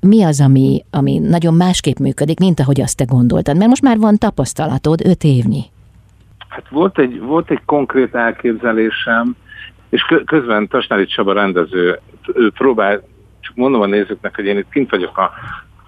mi 0.00 0.22
az, 0.22 0.40
ami, 0.40 0.84
ami 0.90 1.18
nagyon 1.18 1.54
másképp 1.54 1.96
működik, 1.96 2.38
mint 2.38 2.60
ahogy 2.60 2.80
azt 2.80 2.96
te 2.96 3.04
gondoltad, 3.04 3.56
mert 3.56 3.68
most 3.68 3.82
már 3.82 3.98
van 3.98 4.16
tapasztalatod, 4.18 5.00
öt 5.04 5.24
évnyi. 5.24 5.62
Hát 6.48 6.68
volt 6.68 6.98
egy, 6.98 7.20
volt 7.20 7.50
egy 7.50 7.62
konkrét 7.64 8.14
elképzelésem, 8.14 9.36
és 9.88 10.02
közben 10.24 10.68
Tasnári 10.68 11.06
Csaba 11.06 11.32
rendező 11.32 12.00
ő 12.34 12.50
próbál, 12.50 13.02
csak 13.40 13.54
mondom 13.54 13.80
a 13.80 13.86
nézőknek, 13.86 14.34
hogy 14.34 14.44
én 14.44 14.58
itt 14.58 14.70
kint 14.70 14.90
vagyok 14.90 15.18
a 15.18 15.30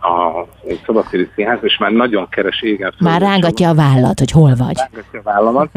a 0.09 0.47
szabadtéri 0.87 1.29
színház, 1.35 1.59
és 1.63 1.79
már 1.79 1.91
nagyon 1.91 2.29
keres 2.29 2.63
égen. 2.63 2.95
Már 2.99 3.21
rángatja 3.21 3.69
a 3.69 3.75
vállat, 3.75 4.19
hogy 4.19 4.31
hol 4.31 4.55
vagy. 4.55 4.77
Rángatja 4.77 5.21
a 5.21 5.23
vállamat, 5.23 5.71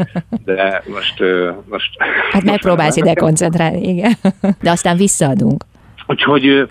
de 0.44 0.82
most... 0.86 1.22
most 1.70 1.90
hát 2.32 2.42
megpróbálsz 2.42 2.96
ide 2.96 3.14
koncentrálni, 3.14 3.88
igen. 3.88 4.12
De 4.60 4.70
aztán 4.70 4.96
visszaadunk. 4.96 5.64
Úgyhogy 6.06 6.68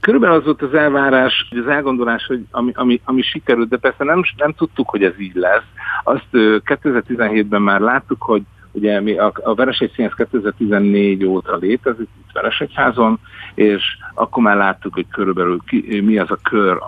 körülbelül 0.00 0.36
az 0.36 0.44
volt 0.44 0.62
az 0.62 0.74
elvárás, 0.74 1.48
az 1.50 1.68
elgondolás, 1.68 2.26
hogy 2.26 2.44
ami, 2.50 2.72
ami, 2.74 3.00
ami 3.04 3.22
sikerült, 3.22 3.68
de 3.68 3.76
persze 3.76 4.04
nem, 4.04 4.22
nem 4.36 4.52
tudtuk, 4.52 4.88
hogy 4.88 5.02
ez 5.02 5.20
így 5.20 5.34
lesz. 5.34 5.64
Azt 6.04 6.26
2017-ben 6.32 7.62
már 7.62 7.80
láttuk, 7.80 8.22
hogy 8.22 8.42
Ugye 8.76 9.00
mi 9.00 9.18
a, 9.18 9.32
a 9.42 9.54
Veresegy 9.54 9.92
Színház 9.94 10.14
2014 10.14 11.24
óta 11.24 11.56
létezik 11.56 12.08
itt 12.20 12.32
Veresegyházon, 12.32 13.18
és 13.54 13.82
akkor 14.14 14.42
már 14.42 14.56
láttuk, 14.56 14.94
hogy 14.94 15.06
körülbelül 15.10 15.58
ki, 15.66 16.00
mi 16.00 16.18
az 16.18 16.30
a 16.30 16.38
kör, 16.42 16.78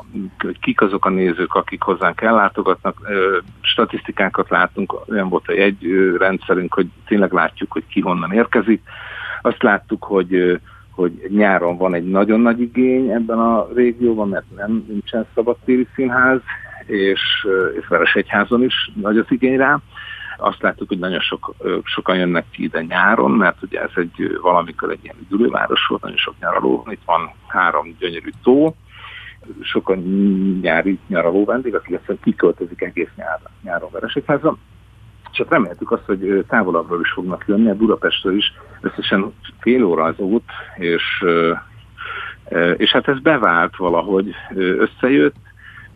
kik 0.60 0.80
azok 0.80 1.04
a 1.04 1.08
nézők, 1.10 1.54
akik 1.54 1.82
hozzánk 1.82 2.20
ellátogatnak. 2.20 3.08
Statisztikákat 3.60 4.48
látunk, 4.50 4.94
olyan 5.10 5.28
volt 5.28 5.48
egy 5.48 5.78
rendszerünk, 6.18 6.74
hogy 6.74 6.86
tényleg 7.06 7.32
látjuk, 7.32 7.72
hogy 7.72 7.86
ki 7.86 8.00
honnan 8.00 8.32
érkezik. 8.32 8.82
Azt 9.42 9.62
láttuk, 9.62 10.04
hogy 10.04 10.60
hogy 10.90 11.26
nyáron 11.28 11.76
van 11.76 11.94
egy 11.94 12.04
nagyon 12.04 12.40
nagy 12.40 12.60
igény 12.60 13.10
ebben 13.10 13.38
a 13.38 13.68
régióban, 13.74 14.28
mert 14.28 14.44
nem 14.56 14.84
nincsen 14.88 15.26
szabadtéri 15.34 15.86
színház, 15.94 16.40
és, 16.86 17.46
és 17.80 17.86
Veresegyházon 17.88 18.62
is 18.62 18.90
nagy 18.94 19.18
az 19.18 19.26
igény 19.28 19.56
rá. 19.56 19.80
Azt 20.40 20.62
láttuk, 20.62 20.88
hogy 20.88 20.98
nagyon 20.98 21.20
sok, 21.20 21.54
sokan 21.84 22.16
jönnek 22.16 22.44
ki 22.50 22.62
ide 22.62 22.82
nyáron, 22.82 23.30
mert 23.30 23.62
ugye 23.62 23.80
ez 23.80 23.90
egy 23.94 24.38
valamikor 24.42 24.90
egy 24.90 24.98
ilyen 25.02 25.16
üdülőváros 25.20 25.86
volt, 25.86 26.02
nagyon 26.02 26.16
sok 26.16 26.34
nyaraló, 26.40 26.86
itt 26.90 27.02
van 27.04 27.30
három 27.46 27.96
gyönyörű 27.98 28.30
tó, 28.42 28.74
sokan 29.62 29.98
nyári 30.62 30.98
nyaraló 31.06 31.44
vendég, 31.44 31.74
akik 31.74 31.94
egyszerűen 31.94 32.18
kiköltözik 32.22 32.82
egész 32.82 33.10
nyár, 33.16 33.38
nyáron 33.62 33.90
Veresegyházon. 33.92 34.58
Csak 35.30 35.50
reméltük 35.50 35.90
azt, 35.90 36.04
hogy 36.04 36.44
távolabbról 36.48 37.00
is 37.00 37.10
fognak 37.10 37.44
jönni, 37.46 37.70
a 37.70 37.74
Budapestről 37.74 38.36
is 38.36 38.52
összesen 38.80 39.34
fél 39.60 39.84
óra 39.84 40.04
az 40.04 40.18
út, 40.18 40.50
és, 40.76 41.24
és 42.76 42.90
hát 42.90 43.08
ez 43.08 43.20
bevált 43.20 43.76
valahogy, 43.76 44.34
összejött, 44.54 45.36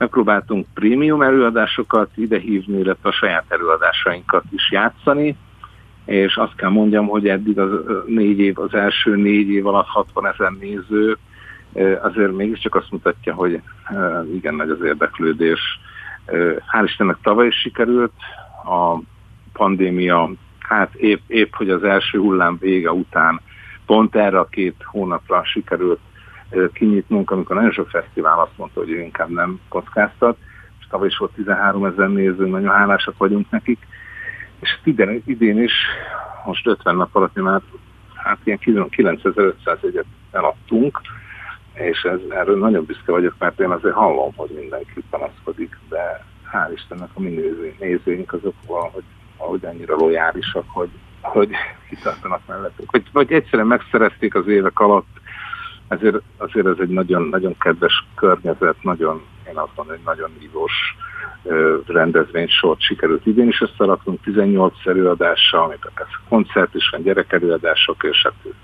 megpróbáltunk 0.03 0.67
prémium 0.75 1.23
előadásokat 1.23 2.11
idehívni, 2.15 2.79
illetve 2.79 3.09
a 3.09 3.13
saját 3.13 3.45
előadásainkat 3.49 4.45
is 4.51 4.71
játszani, 4.71 5.37
és 6.05 6.37
azt 6.37 6.55
kell 6.55 6.71
mondjam, 6.71 7.07
hogy 7.07 7.29
eddig 7.29 7.59
az 7.59 7.71
négy 8.07 8.39
év, 8.39 8.59
az 8.59 8.75
első 8.75 9.17
négy 9.17 9.49
év 9.49 9.67
alatt 9.67 9.87
60 9.87 10.27
ezer 10.27 10.53
néző 10.61 11.17
azért 12.03 12.37
mégiscsak 12.37 12.75
azt 12.75 12.91
mutatja, 12.91 13.35
hogy 13.35 13.61
igen 14.35 14.55
nagy 14.55 14.71
az 14.71 14.81
érdeklődés. 14.85 15.61
Hál' 16.73 16.85
Istennek 16.85 17.17
tavaly 17.23 17.47
is 17.47 17.61
sikerült, 17.61 18.13
a 18.65 19.01
pandémia, 19.53 20.31
hát 20.59 20.95
épp, 20.95 21.21
épp 21.27 21.55
hogy 21.55 21.71
az 21.71 21.83
első 21.85 22.19
hullám 22.19 22.57
vége 22.61 22.93
után 22.93 23.41
pont 23.87 24.17
erre 24.17 24.39
a 24.39 24.49
két 24.49 24.77
hónapra 24.85 25.45
sikerült 25.45 26.01
kinyitnunk, 26.73 27.31
amikor 27.31 27.57
nagyon 27.57 27.73
sok 27.73 27.89
fesztivál 27.89 28.41
azt 28.41 28.57
mondta, 28.57 28.81
hogy 28.81 28.91
ő 28.91 29.01
inkább 29.01 29.29
nem 29.29 29.61
kockáztat, 29.69 30.37
és 30.81 30.87
tavaly 30.91 31.09
is 31.09 31.17
volt 31.17 31.33
13 31.33 31.85
ezer 31.85 32.09
néző, 32.09 32.47
nagyon 32.47 32.71
hálásak 32.71 33.19
vagyunk 33.19 33.51
nekik, 33.51 33.87
és 34.61 34.79
idén, 34.85 35.23
idén 35.27 35.63
is, 35.63 35.73
most 36.45 36.67
50 36.67 36.97
nap 36.97 37.15
alatt 37.17 37.35
már 37.35 37.61
hát 38.15 38.39
ilyen 38.45 38.59
9500 38.59 39.79
egyet 39.83 40.05
eladtunk, 40.31 41.01
és 41.73 42.03
ez, 42.03 42.19
erről 42.29 42.59
nagyon 42.59 42.85
büszke 42.85 43.13
vagyok, 43.13 43.35
mert 43.39 43.61
én 43.61 43.71
azért 43.71 43.95
hallom, 43.95 44.33
hogy 44.37 44.51
mindenki 44.51 45.05
panaszkodik, 45.11 45.79
de 45.89 46.25
hál' 46.53 46.73
Istennek 46.75 47.09
a 47.15 47.21
mi 47.21 47.41
nézőink 47.79 48.33
azok 48.33 48.55
valahogy, 48.67 49.05
valahogy 49.39 49.65
annyira 49.65 49.97
lojálisak, 49.97 50.65
hogy, 50.69 50.91
hogy 51.21 51.51
kitartanak 51.89 52.41
mellettük. 52.47 52.91
Vagy, 52.91 53.05
vagy 53.13 53.33
egyszerűen 53.33 53.67
megszerezték 53.67 54.35
az 54.35 54.47
évek 54.47 54.81
alatt 54.81 55.21
ezért 55.93 56.17
azért 56.37 56.67
ez 56.67 56.77
egy 56.79 56.89
nagyon, 56.89 57.23
nagyon 57.23 57.59
kedves 57.59 58.05
környezet, 58.15 58.83
nagyon, 58.83 59.23
én 59.49 59.57
azt 59.57 59.77
mondom, 59.77 59.97
hogy 59.97 60.05
nagyon 60.05 60.31
nívós 60.41 60.73
rendezvénysort 61.87 62.81
sikerült 62.81 63.27
idén 63.27 63.49
is 63.49 63.61
összeraknunk 63.61 64.23
18 64.23 64.75
előadással, 64.85 65.63
amit 65.65 65.85
a 65.85 66.07
koncert 66.29 66.75
is 66.75 66.89
van, 66.91 67.03
gyerekelőadások, 67.03 68.03
és 68.03 68.23
hát 68.23 68.55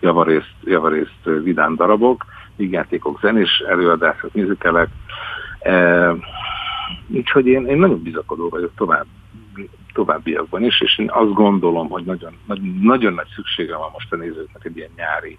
javarészt, 0.00 0.54
javarészt 0.64 1.24
vidám 1.42 1.76
darabok, 1.76 2.24
vígjátékok, 2.56 3.20
zenés 3.20 3.62
előadások, 3.68 4.32
műzikelek. 4.34 4.88
E, 5.58 6.14
úgyhogy 7.08 7.46
én, 7.46 7.66
én 7.66 7.76
nagyon 7.78 8.02
bizakodó 8.02 8.48
vagyok 8.48 8.72
tovább, 8.76 9.06
továbbiakban 9.92 10.64
is, 10.64 10.80
és 10.80 10.98
én 10.98 11.10
azt 11.10 11.32
gondolom, 11.32 11.88
hogy 11.88 12.04
nagyon, 12.04 12.32
nagyon 12.80 13.12
nagy 13.12 13.28
szüksége 13.34 13.76
van 13.76 13.90
most 13.92 14.12
a 14.12 14.16
nézőknek 14.16 14.64
egy 14.64 14.76
ilyen 14.76 14.90
nyári 14.96 15.38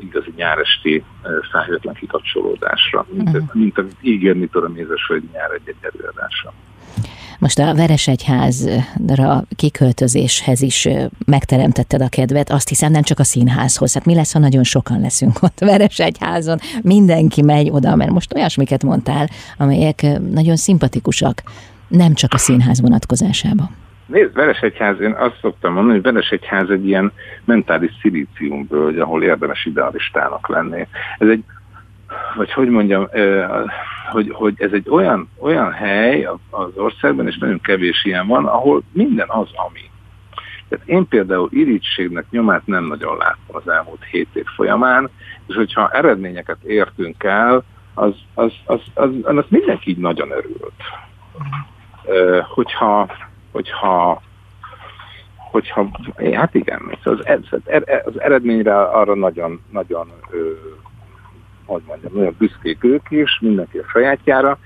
igazi 0.00 0.32
nyáresti 0.36 1.04
felhőtlen 1.50 1.94
kikapcsolódásra, 1.94 3.06
mint, 3.10 3.28
uh-huh. 3.28 3.54
mint 3.54 3.78
amit 3.78 3.96
ígérni 4.00 4.46
tudom 4.46 4.76
hogy 5.06 5.22
nyár 5.32 5.50
egy-egy 5.50 5.92
előadásra. 5.94 6.52
Most 7.38 7.58
a 7.58 7.74
Veresegyházra 7.74 9.44
kiköltözéshez 9.56 10.60
is 10.60 10.88
megteremtetted 11.24 12.02
a 12.02 12.08
kedvet, 12.08 12.50
azt 12.50 12.68
hiszem 12.68 12.92
nem 12.92 13.02
csak 13.02 13.18
a 13.18 13.24
színházhoz. 13.24 13.94
Hát 13.94 14.04
mi 14.04 14.14
lesz, 14.14 14.32
ha 14.32 14.38
nagyon 14.38 14.64
sokan 14.64 15.00
leszünk 15.00 15.42
ott 15.42 15.58
Veresegyházon? 15.58 16.58
Mindenki 16.82 17.42
megy 17.42 17.70
oda, 17.70 17.96
mert 17.96 18.10
most 18.10 18.34
olyasmiket 18.34 18.82
mondtál, 18.82 19.28
amelyek 19.58 20.06
nagyon 20.30 20.56
szimpatikusak, 20.56 21.42
nem 21.88 22.14
csak 22.14 22.32
a 22.34 22.38
színház 22.38 22.80
vonatkozásában. 22.80 23.81
Nézd, 24.12 24.34
Veresegyház, 24.34 25.00
én 25.00 25.12
azt 25.12 25.38
szoktam 25.40 25.72
mondani, 25.72 25.94
hogy 25.94 26.12
Veresegyház 26.12 26.70
egy 26.70 26.86
ilyen 26.86 27.12
mentális 27.44 27.90
szilíciumből, 28.00 29.00
ahol 29.00 29.22
érdemes 29.22 29.64
idealistának 29.64 30.48
lenni. 30.48 30.86
Ez 31.18 31.28
egy, 31.28 31.44
vagy 32.36 32.52
hogy 32.52 32.68
mondjam, 32.68 33.08
hogy, 34.10 34.30
hogy 34.32 34.54
ez 34.56 34.72
egy 34.72 34.88
olyan, 34.90 35.28
olyan 35.38 35.72
hely 35.72 36.24
az 36.50 36.76
országban, 36.76 37.26
és 37.26 37.38
nagyon 37.38 37.60
kevés 37.60 38.04
ilyen 38.04 38.26
van, 38.26 38.46
ahol 38.46 38.82
minden 38.92 39.28
az, 39.28 39.48
ami. 39.68 39.90
Tehát 40.68 40.86
én 40.86 41.08
például 41.08 41.48
irítségnek 41.52 42.24
nyomát 42.30 42.66
nem 42.66 42.84
nagyon 42.84 43.16
láttam 43.16 43.56
az 43.56 43.68
elmúlt 43.68 44.04
hét 44.04 44.28
év 44.32 44.46
folyamán, 44.56 45.10
és 45.46 45.54
hogyha 45.54 45.90
eredményeket 45.90 46.62
értünk 46.62 47.24
el, 47.24 47.64
az, 47.94 48.14
az, 48.34 48.52
az, 48.64 48.80
az, 48.94 49.10
az, 49.22 49.36
az 49.36 49.44
mindenki 49.48 49.90
így 49.90 49.98
nagyon 49.98 50.30
örült. 50.30 50.82
Hogyha 52.54 53.08
hogyha 53.52 54.22
hogyha, 55.50 55.88
hát 56.32 56.54
igen, 56.54 56.98
az, 57.02 57.18
az 58.04 58.20
eredményre 58.20 58.82
arra 58.82 59.14
nagyon, 59.14 59.60
nagyon 59.70 60.12
hogy 61.64 61.82
mondjam, 61.86 62.12
nagyon 62.14 62.34
büszkék 62.38 62.84
ők 62.84 63.10
is, 63.10 63.38
mindenki 63.40 63.78
a 63.78 63.88
sajátjára, 63.88 64.58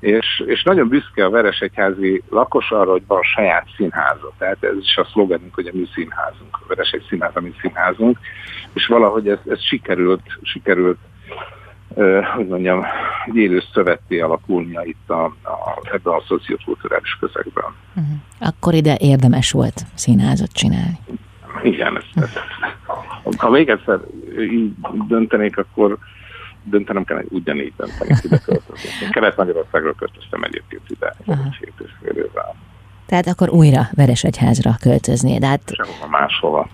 és, 0.00 0.42
és 0.46 0.62
nagyon 0.62 0.88
büszke 0.88 1.24
a 1.24 1.30
Veresegyházi 1.30 2.22
lakos 2.30 2.70
arra, 2.70 2.90
hogy 2.90 3.06
van 3.06 3.22
saját 3.22 3.66
színháza. 3.76 4.32
Tehát 4.38 4.64
ez 4.64 4.76
is 4.80 4.96
a 4.96 5.04
szlogenünk, 5.04 5.54
hogy 5.54 5.66
a 5.66 5.70
mi 5.72 5.86
színházunk, 5.94 6.58
a 6.60 6.64
Veresegy 6.68 7.04
színház, 7.08 7.30
a 7.34 7.40
mi 7.40 7.54
színházunk, 7.60 8.18
és 8.72 8.86
valahogy 8.86 9.28
ez, 9.28 9.38
ez 9.48 9.62
sikerült, 9.62 10.22
sikerült 10.42 10.98
hogy 12.34 12.46
mondjam, 12.48 12.84
egy 13.26 13.36
élő 13.36 13.62
szövetté 13.72 14.20
alakulnia 14.20 14.82
itt 14.82 15.10
a, 15.10 15.24
a, 15.24 15.88
ebben 15.92 16.14
a 16.14 16.22
szociokulturális 16.26 17.18
közegben. 17.20 17.64
Uh-huh. 17.88 18.14
Akkor 18.38 18.74
ide 18.74 18.96
érdemes 19.00 19.50
volt 19.50 19.82
színházat 19.94 20.52
csinálni. 20.52 20.98
Igen, 21.62 21.96
ezt, 21.96 22.10
ezt. 22.14 22.40
ha 23.36 23.50
még 23.50 23.68
egyszer 23.68 24.00
így 24.38 24.72
döntenék, 25.08 25.58
akkor 25.58 25.98
döntenem 26.62 27.04
kell, 27.04 27.16
hogy 27.16 27.26
ugyanígy 27.30 27.72
döntenék 27.76 28.24
ide 28.24 28.38
költözni. 28.38 29.08
Kelet-Magyarországról 29.10 29.94
költöztem 29.94 30.42
egyébként 30.42 30.82
ide, 30.88 31.14
egy 31.18 32.22
Tehát 33.06 33.26
akkor 33.26 33.48
újra 33.48 33.88
Veresegyházra 33.94 34.76
költöznéd. 34.80 35.44
Hát... 35.44 35.60
Sehova 35.74 36.08
máshova. 36.10 36.68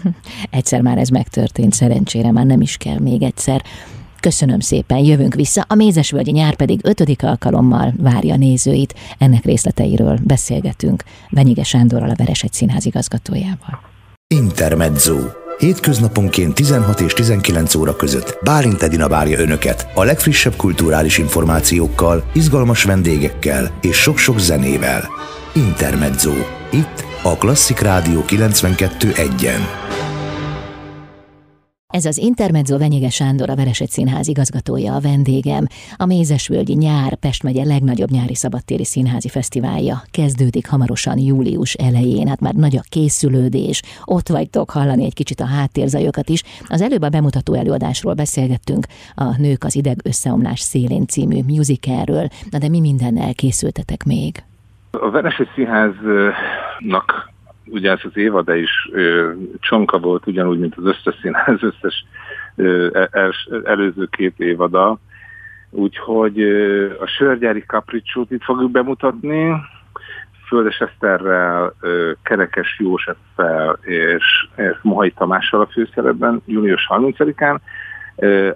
egyszer 0.50 0.80
már 0.80 0.98
ez 0.98 1.08
megtörtént, 1.08 1.72
szerencsére 1.72 2.32
már 2.32 2.46
nem 2.46 2.60
is 2.60 2.76
kell 2.76 2.98
még 2.98 3.22
egyszer. 3.22 3.62
Köszönöm 4.22 4.60
szépen, 4.60 4.98
jövünk 4.98 5.34
vissza, 5.34 5.64
a 5.68 5.74
Mézesvölgyi 5.74 6.30
nyár 6.30 6.54
pedig 6.54 6.80
ötödik 6.82 7.22
alkalommal 7.22 7.94
várja 7.98 8.36
nézőit. 8.36 8.94
Ennek 9.18 9.44
részleteiről 9.44 10.18
beszélgetünk 10.22 11.02
Venyige 11.30 11.62
Sándorral, 11.62 12.10
a 12.10 12.14
Veresegy 12.16 12.52
Színház 12.52 12.86
igazgatójával. 12.86 13.80
Intermezzo. 14.34 15.16
Hétköznaponként 15.58 16.54
16 16.54 17.00
és 17.00 17.12
19 17.12 17.74
óra 17.74 17.96
között 17.96 18.38
Bálint 18.44 18.82
Edina 18.82 19.08
várja 19.08 19.38
Önöket 19.38 19.86
a 19.94 20.04
legfrissebb 20.04 20.56
kulturális 20.56 21.18
információkkal, 21.18 22.24
izgalmas 22.32 22.84
vendégekkel 22.84 23.70
és 23.80 23.96
sok-sok 23.96 24.38
zenével. 24.38 25.08
Intermezzo. 25.54 26.32
Itt 26.72 27.04
a 27.22 27.36
Klasszik 27.36 27.78
Rádió 27.78 28.24
92.1-en. 28.26 30.01
Ez 31.92 32.04
az 32.04 32.18
Intermezzo 32.18 32.78
Venyige 32.78 33.10
Sándor, 33.10 33.50
a 33.50 33.54
Veresegy 33.54 33.88
Színház 33.88 34.28
igazgatója, 34.28 34.94
a 34.94 35.00
vendégem. 35.00 35.66
A 35.96 36.06
Mézesvölgyi 36.06 36.74
nyár 36.74 37.14
Pest 37.14 37.42
megye 37.42 37.64
legnagyobb 37.64 38.10
nyári 38.10 38.34
szabadtéri 38.34 38.84
színházi 38.84 39.28
fesztiválja. 39.28 40.02
Kezdődik 40.10 40.68
hamarosan 40.68 41.18
július 41.18 41.74
elején, 41.74 42.28
hát 42.28 42.40
már 42.40 42.54
nagy 42.54 42.76
a 42.76 42.84
készülődés. 42.88 43.82
Ott 44.04 44.28
vagytok 44.28 44.70
hallani 44.70 45.04
egy 45.04 45.14
kicsit 45.14 45.40
a 45.40 45.46
háttérzajokat 45.46 46.28
is. 46.28 46.42
Az 46.68 46.80
előbb 46.80 47.02
a 47.02 47.08
bemutató 47.08 47.54
előadásról 47.54 48.14
beszélgettünk, 48.14 48.86
a 49.14 49.36
Nők 49.38 49.64
az 49.64 49.74
ideg 49.74 50.00
összeomlás 50.04 50.60
szélén 50.60 51.06
című 51.06 51.42
musicalről. 51.46 52.28
Na 52.50 52.58
de 52.58 52.68
mi 52.68 52.80
mindennel 52.80 53.34
készültetek 53.34 54.04
még? 54.04 54.42
A 54.90 55.10
Veresegy 55.10 55.48
Színháznak 55.54 57.31
ugye 57.66 57.90
ez 57.90 58.00
az 58.02 58.16
évada 58.16 58.54
is 58.54 58.88
ö, 58.92 59.32
csonka 59.60 59.98
volt, 59.98 60.26
ugyanúgy, 60.26 60.58
mint 60.58 60.74
az 60.76 60.84
összes 60.84 61.18
színház 61.22 61.62
összes 61.70 62.04
ö, 62.56 62.88
el, 63.10 63.32
előző 63.64 64.06
két 64.10 64.40
évada. 64.40 64.98
Úgyhogy 65.70 66.40
ö, 66.40 66.90
a 67.00 67.06
sörgyári 67.06 67.66
kapricsót 67.66 68.30
itt 68.30 68.42
fogjuk 68.42 68.70
bemutatni, 68.70 69.54
Földes 70.52 70.78
Eszterrel, 70.78 71.74
Kerekes 72.22 72.76
Józseffel 72.78 73.78
és, 73.82 74.48
és 74.56 74.78
Mohai 74.82 75.10
Tamással 75.10 75.60
a 75.60 75.66
főszerepben 75.66 76.42
július 76.46 76.86
30-án. 76.90 77.58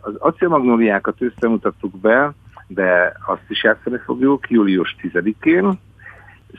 Az 0.00 0.14
acélmagnóliákat 0.18 1.22
összemutattuk 1.22 2.00
be, 2.00 2.32
de 2.66 3.12
azt 3.26 3.44
is 3.48 3.62
játszani 3.62 3.96
fogjuk 4.04 4.50
július 4.50 4.96
10-én. 5.02 5.78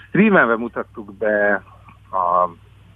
Streamelve 0.08 0.58
mutattuk 0.58 1.14
be 1.18 1.64
a 2.12 2.50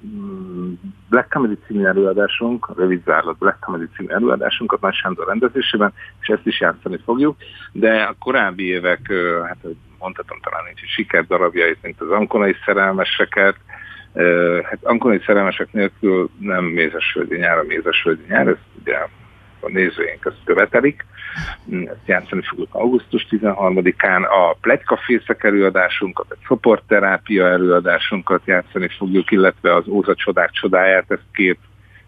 mm, 0.07 0.73
Black 1.09 1.29
Comedy 1.29 1.57
című 1.67 1.85
előadásunk, 1.85 2.69
a 2.69 2.73
rövid 2.77 3.03
zárlat 3.03 3.37
Black 3.37 3.59
Comedy 3.59 3.87
című 3.95 4.09
előadásunkat 4.09 4.81
Nagy 4.81 4.93
Sándor 4.93 5.27
rendezésében, 5.27 5.93
és 6.21 6.27
ezt 6.27 6.45
is 6.45 6.59
játszani 6.59 6.97
fogjuk, 7.05 7.37
de 7.71 8.01
a 8.01 8.15
korábbi 8.19 8.67
évek, 8.67 9.13
hát 9.47 9.65
mondhatom 9.99 10.39
talán 10.41 10.63
nincs 10.65 10.93
sikerdarabjait, 10.93 11.81
mint 11.81 12.01
az 12.01 12.09
Ankonai 12.09 12.55
szerelmeseket, 12.65 13.55
hát 14.63 14.79
Ankonai 14.81 15.21
szerelmesek 15.25 15.71
nélkül 15.71 16.29
nem 16.39 16.63
Mézesföldi 16.63 17.37
nyár, 17.37 17.57
a 17.57 17.63
Mézesföldi 17.63 18.23
nyár, 18.27 18.47
ez 18.47 18.57
ugye 18.81 19.07
a 19.61 19.69
nézőink 19.69 20.25
ezt 20.25 20.43
követelik. 20.43 21.05
Ezt 21.85 22.05
játszani 22.07 22.41
fogjuk 22.49 22.75
augusztus 22.75 23.27
13-án. 23.29 24.29
A 24.29 24.53
plegykafészek 24.61 25.43
előadásunkat, 25.43 26.25
a 26.29 26.35
csoportterápia 26.47 27.47
előadásunkat 27.47 28.41
játszani 28.45 28.87
fogjuk, 28.97 29.31
illetve 29.31 29.75
az 29.75 29.87
Óza 29.87 30.15
csodák 30.15 30.51
csodáját, 30.51 31.11
ezt 31.11 31.25
két, 31.33 31.59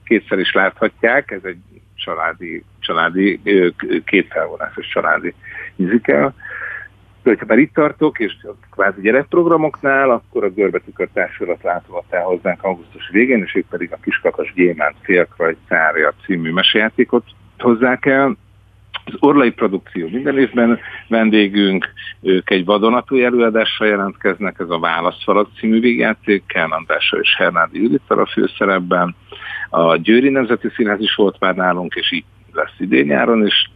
kétszer 0.03 0.39
is 0.39 0.53
láthatják. 0.53 1.31
Ez 1.31 1.43
egy 1.43 1.61
családi, 1.95 2.63
családi 2.79 3.41
két 4.05 4.27
felvonásos 4.31 4.87
családi 4.87 5.33
musical. 5.75 6.33
Ha 7.23 7.35
már 7.47 7.57
itt 7.57 7.73
tartok, 7.73 8.19
és 8.19 8.33
kvázi 8.71 9.01
gyerekprogramoknál, 9.01 10.09
akkor 10.09 10.43
a 10.43 10.49
Görbetükör 10.49 11.07
társulat 11.13 11.63
látogat 11.63 12.05
el 12.09 12.23
hozzánk 12.23 12.63
augusztus 12.63 13.09
végén, 13.11 13.43
és 13.43 13.55
ők 13.55 13.67
pedig 13.67 13.91
a 13.91 13.97
Kiskakas 14.01 14.53
Gyémánt 14.53 14.95
félkraj 15.01 15.55
cárja 15.67 16.13
című 16.25 16.51
mesejátékot 16.51 17.25
hozzák 17.63 18.05
el. 18.05 18.37
Az 19.05 19.13
Orlai 19.19 19.51
Produkció 19.51 20.07
minden 20.11 20.39
évben 20.39 20.79
vendégünk, 21.07 21.93
ők 22.21 22.49
egy 22.49 22.65
vadonatúj 22.65 23.23
előadással 23.25 23.87
jelentkeznek, 23.87 24.55
ez 24.59 24.69
a 24.69 24.79
Válaszfalat 24.79 25.49
című 25.59 25.79
végjáték, 25.79 26.43
Andrással 26.69 27.19
és 27.19 27.35
Hernádi 27.37 27.81
Judittal 27.81 28.19
a 28.19 28.25
főszerepben. 28.25 29.15
A 29.69 29.95
Győri 29.95 30.29
Nemzeti 30.29 30.69
Színház 30.75 30.99
is 30.99 31.15
volt 31.15 31.39
már 31.39 31.55
nálunk, 31.55 31.93
és 31.93 32.11
így 32.11 32.23
lesz 32.51 32.75
idén 32.79 33.05
nyáron, 33.05 33.45
és 33.45 33.67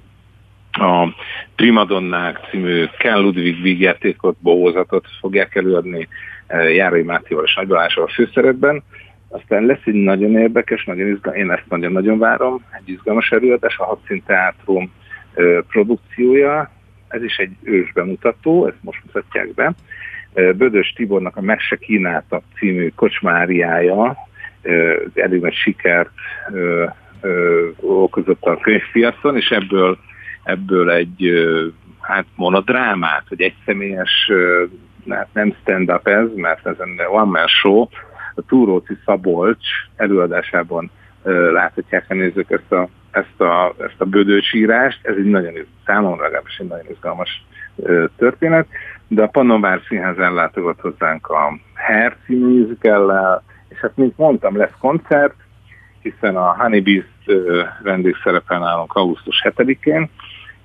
a 0.71 1.13
Primadonnák 1.55 2.39
című 2.49 2.85
Ken 2.97 3.19
Ludwig 3.19 3.61
vígjátékot, 3.61 4.37
bohózatot 4.39 5.05
fogják 5.19 5.55
előadni 5.55 6.07
eh, 6.47 6.75
Járai 6.75 7.03
Mátéval 7.03 7.43
és 7.43 7.55
Nagy 7.55 7.71
a 7.95 8.07
főszerepben. 8.07 8.83
Aztán 9.29 9.65
lesz 9.65 9.85
egy 9.85 9.93
nagyon 9.93 10.37
érdekes, 10.37 10.85
nagyon 10.85 11.07
izgalmas, 11.07 11.41
én 11.41 11.51
ezt 11.51 11.69
nagyon-nagyon 11.69 12.17
várom, 12.17 12.65
egy 12.71 12.89
izgalmas 12.89 13.31
előadás, 13.31 13.77
a 13.77 13.85
Hadszín 13.85 14.23
Teátrum 14.25 14.91
produkciója, 15.67 16.71
ez 17.07 17.23
is 17.23 17.37
egy 17.37 17.51
ős 17.63 17.91
bemutató, 17.91 18.67
ezt 18.67 18.83
most 18.83 19.01
mutatják 19.05 19.53
be. 19.53 19.73
Bödös 20.33 20.93
Tibornak 20.95 21.37
a 21.37 21.41
Meg 21.41 21.59
se 21.59 21.75
kínáltak 21.75 22.43
című 22.55 22.91
kocsmáriája 22.95 24.17
elég 25.13 25.41
nagy 25.41 25.53
sikert 25.53 26.09
okozott 27.79 28.43
a 28.43 28.57
könyvpiacon, 28.57 29.35
és 29.35 29.49
ebből, 29.49 29.97
ebből 30.43 30.91
egy 30.91 31.31
hát 32.01 32.25
monodrámát, 32.35 33.23
vagy 33.29 33.41
egy 33.41 33.55
személyes, 33.65 34.31
hát 35.09 35.27
nem 35.33 35.55
stand-up 35.61 36.07
ez, 36.07 36.27
mert 36.35 36.67
ez 36.67 36.75
egy 36.79 37.05
one-man 37.09 37.47
show, 37.47 37.87
a 38.37 38.41
Túróci 38.47 38.97
Szabolcs 39.05 39.67
előadásában 39.95 40.91
láthatják 41.53 42.05
a 42.09 42.13
nézők 42.13 42.51
ezt 42.51 42.71
a, 42.71 42.87
ezt 43.11 43.41
a, 43.41 43.75
ezt 43.79 44.01
a 44.01 44.05
bödősírást. 44.05 44.99
Ez 45.01 45.15
egy 45.17 45.29
nagyon, 45.29 45.53
számomra 45.85 46.23
legalábbis 46.23 46.57
egy 46.57 46.67
nagyon 46.67 46.85
izgalmas 46.89 47.45
történet, 48.17 48.67
de 49.07 49.23
a 49.23 49.27
Pannovár 49.27 49.81
Színház 49.87 50.19
ellátogat 50.19 50.79
hozzánk 50.79 51.27
a 51.27 51.57
Hair 51.75 52.15
című 52.25 52.67
és 53.67 53.77
hát 53.77 53.91
mint 53.95 54.17
mondtam, 54.17 54.57
lesz 54.57 54.73
koncert, 54.79 55.35
hiszen 56.01 56.35
a 56.35 56.55
Honeybees 56.57 57.05
vendégszerepel 57.83 58.59
nálunk 58.59 58.93
augusztus 58.93 59.41
7-én, 59.43 60.09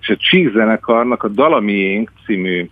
és 0.01 0.09
a 0.09 0.17
Csík 0.17 0.53
zenekarnak 0.53 1.23
a 1.23 1.29
Dalamiénk 1.29 2.11
című 2.25 2.69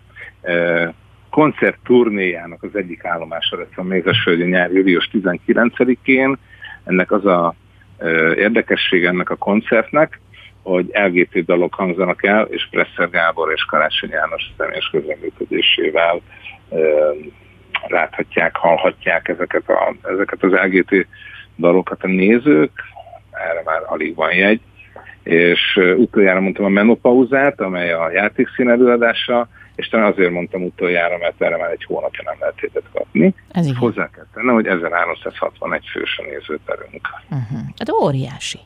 koncertturnéjának 1.31 2.63
az 2.63 2.71
egyik 2.73 3.05
állomása 3.05 3.57
lesz 3.57 3.77
a 3.77 3.83
Mézesföldi 3.83 4.45
nyár 4.45 4.73
július 4.73 5.11
19-én. 5.13 6.39
Ennek 6.85 7.13
az 7.13 7.27
a 7.27 7.55
érdekesség 8.37 9.05
ennek 9.05 9.31
a 9.31 9.37
koncertnek, 9.37 10.21
hogy 10.63 10.91
LGT 10.93 11.45
dalok 11.45 11.75
hangzanak 11.75 12.25
el, 12.25 12.43
és 12.51 12.69
Presser 12.71 13.11
Gábor 13.11 13.53
és 13.53 13.65
Karácsony 13.65 14.11
János 14.11 14.43
személyes 14.57 14.89
közleműködésével 14.91 16.21
láthatják, 17.89 18.57
hallhatják 18.57 19.29
ezeket, 19.29 19.69
a, 19.69 19.95
ezeket 20.13 20.43
az 20.43 20.53
LGT 20.53 21.07
dalokat 21.57 22.03
a 22.03 22.07
nézők, 22.07 22.73
erre 23.31 23.63
már 23.65 23.83
alig 23.87 24.15
van 24.15 24.35
jegy, 24.35 24.61
és 25.23 25.81
utoljára 25.97 26.41
mondtam 26.41 26.65
a 26.65 26.69
menopauzát, 26.69 27.61
amely 27.61 27.93
a 27.93 28.11
játékszín 28.11 28.71
előadása, 28.71 29.49
és 29.81 29.89
talán 29.89 30.13
azért 30.13 30.33
mondtam 30.33 30.63
utoljára, 30.65 31.19
mert 31.19 31.43
erre 31.43 31.57
már 31.57 31.71
egy 31.71 31.85
hónapja 31.85 32.23
nem 32.25 32.37
lehet 32.41 32.61
létet 32.61 32.85
kapni. 32.93 33.35
Ez 33.53 33.67
így. 33.67 33.77
Hozzá 33.77 34.11
kell 34.11 34.27
tennem, 34.35 34.55
hogy 34.55 34.67
1361 34.67 35.87
fős 35.93 36.19
a 36.19 36.23
nézőterünk. 36.23 37.09
Uh-huh. 37.23 37.61
Hát 37.79 37.91
óriási. 37.91 38.59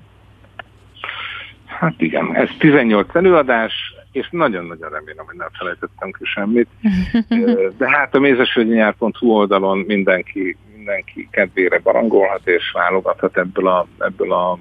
Hát 1.66 1.94
igen, 2.00 2.36
ez 2.36 2.48
18 2.58 3.14
előadás, 3.14 3.72
és 4.12 4.28
nagyon-nagyon 4.30 4.90
remélem, 4.90 5.26
hogy 5.26 5.36
nem 5.36 5.48
felejtettem 5.52 6.10
ki 6.10 6.24
semmit. 6.24 6.68
De 7.78 7.88
hát 7.88 8.14
a 8.14 8.18
mézesvölgyinyár.hu 8.18 9.28
oldalon 9.30 9.78
mindenki, 9.78 10.56
mindenki 10.74 11.28
kedvére 11.30 11.78
barangolhat 11.78 12.46
és 12.46 12.70
válogathat 12.72 13.38
ebből 13.38 13.68
a, 13.68 13.86
ebből 13.98 14.32
a 14.32 14.58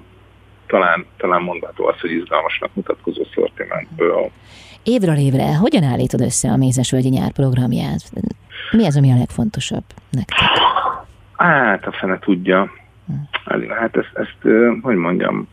talán, 0.66 1.06
talán 1.16 1.42
mondható 1.42 1.86
az, 1.86 2.00
hogy 2.00 2.10
izgalmasnak 2.10 2.74
mutatkozó 2.74 3.22
szortimentből. 3.34 4.30
Évről 4.84 5.16
évre 5.16 5.56
hogyan 5.56 5.82
állítod 5.82 6.20
össze 6.20 6.48
a 6.50 6.56
Mézesvölgyi 6.56 7.08
nyár 7.08 7.32
programját? 7.32 8.02
Mi 8.70 8.86
az, 8.86 8.96
ami 8.96 9.10
a 9.10 9.16
legfontosabb 9.16 9.84
nektek? 10.10 10.38
Hát, 11.36 11.86
a 11.86 11.92
fene 11.92 12.18
tudja. 12.18 12.70
Hm. 13.06 13.70
Hát 13.70 13.96
ezt, 13.96 14.10
ezt 14.14 14.36
hogy 14.82 14.96
mondjam, 14.96 15.48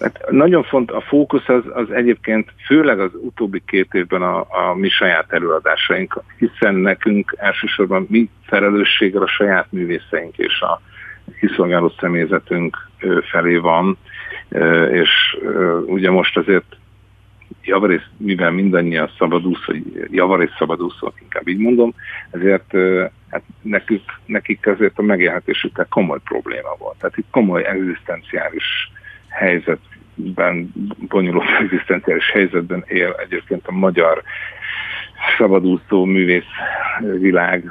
Hát 0.00 0.30
nagyon 0.30 0.62
font, 0.62 0.90
a 0.90 1.00
fókusz 1.00 1.48
az, 1.48 1.62
az 1.74 1.90
egyébként 1.90 2.52
főleg 2.66 3.00
az 3.00 3.10
utóbbi 3.14 3.62
két 3.66 3.94
évben 3.94 4.22
a, 4.22 4.38
a 4.38 4.74
mi 4.74 4.88
saját 4.88 5.32
előadásaink, 5.32 6.22
hiszen 6.38 6.74
nekünk 6.74 7.34
elsősorban 7.38 8.06
mi 8.08 8.30
felelősséggel 8.46 9.22
a 9.22 9.28
saját 9.28 9.66
művészeink 9.70 10.38
és 10.38 10.60
a 10.60 10.80
kiszolgáló 11.40 11.92
személyzetünk 12.00 12.88
felé 13.30 13.56
van, 13.56 13.98
és 14.90 15.10
ugye 15.86 16.10
most 16.10 16.36
azért 16.36 16.76
javarészt, 17.62 18.10
mivel 18.16 18.50
mindannyian 18.50 19.10
szabadúszó, 19.18 19.72
javarészt 20.10 20.56
szabadúszó, 20.58 21.12
inkább 21.20 21.48
így 21.48 21.58
mondom, 21.58 21.94
ezért 22.30 22.72
hát 23.30 23.42
nekik, 23.62 24.02
nekik 24.26 24.66
azért 24.66 24.98
a 24.98 25.02
megélhetésükkel 25.02 25.86
komoly 25.88 26.18
probléma 26.24 26.74
volt. 26.78 26.98
Tehát 26.98 27.16
itt 27.16 27.30
komoly 27.30 27.66
egzisztenciális 27.66 28.90
helyzetben, 29.28 30.72
bonyolult 31.08 31.48
egzisztenciális 31.60 32.30
helyzetben 32.30 32.84
él 32.86 33.14
egyébként 33.18 33.66
a 33.66 33.72
magyar 33.72 34.22
szabadúszó 35.38 36.04
művész 36.04 36.52
világ 37.18 37.64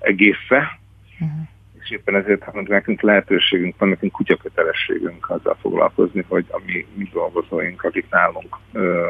egésze, 0.00 0.78
uh-huh 1.20 1.50
éppen 1.92 2.16
ezért 2.16 2.42
hát 2.42 2.68
nekünk 2.68 3.00
lehetőségünk 3.00 3.78
van, 3.78 3.88
nekünk 3.88 4.12
kutyakötelességünk 4.12 5.30
azzal 5.30 5.56
foglalkozni, 5.60 6.24
hogy 6.28 6.44
a 6.50 6.60
mi, 6.66 6.86
mi 6.94 7.08
dolgozóink, 7.12 7.84
akik 7.84 8.06
nálunk 8.10 8.56
ö, 8.72 9.08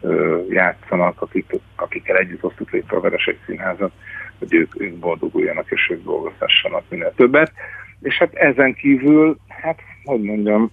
ö, 0.00 0.40
játszanak, 0.48 1.22
akik, 1.22 1.52
akikkel 1.76 2.16
együtt 2.16 2.40
hoztuk 2.40 2.70
létre 2.70 2.96
a 2.96 3.00
Veresek 3.00 3.38
Színházat, 3.46 3.92
hogy 4.38 4.54
ők, 4.54 4.80
ők 4.80 4.98
boldoguljanak 4.98 5.70
és 5.70 5.88
ők 5.90 6.04
dolgozhassanak 6.04 6.82
minél 6.88 7.12
többet. 7.16 7.52
És 8.00 8.18
hát 8.18 8.34
ezen 8.34 8.74
kívül, 8.74 9.36
hát 9.48 9.80
hogy 10.04 10.20
mondjam, 10.20 10.70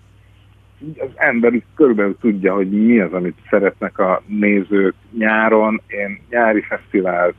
az 0.97 1.09
ember 1.15 1.53
körülbelül 1.75 2.17
tudja, 2.21 2.53
hogy 2.53 2.69
mi 2.69 2.99
az, 2.99 3.13
amit 3.13 3.37
szeretnek 3.49 3.99
a 3.99 4.21
nézők 4.25 4.95
nyáron. 5.17 5.81
Én 5.87 6.21
nyári 6.29 6.61
fesztivált 6.61 7.35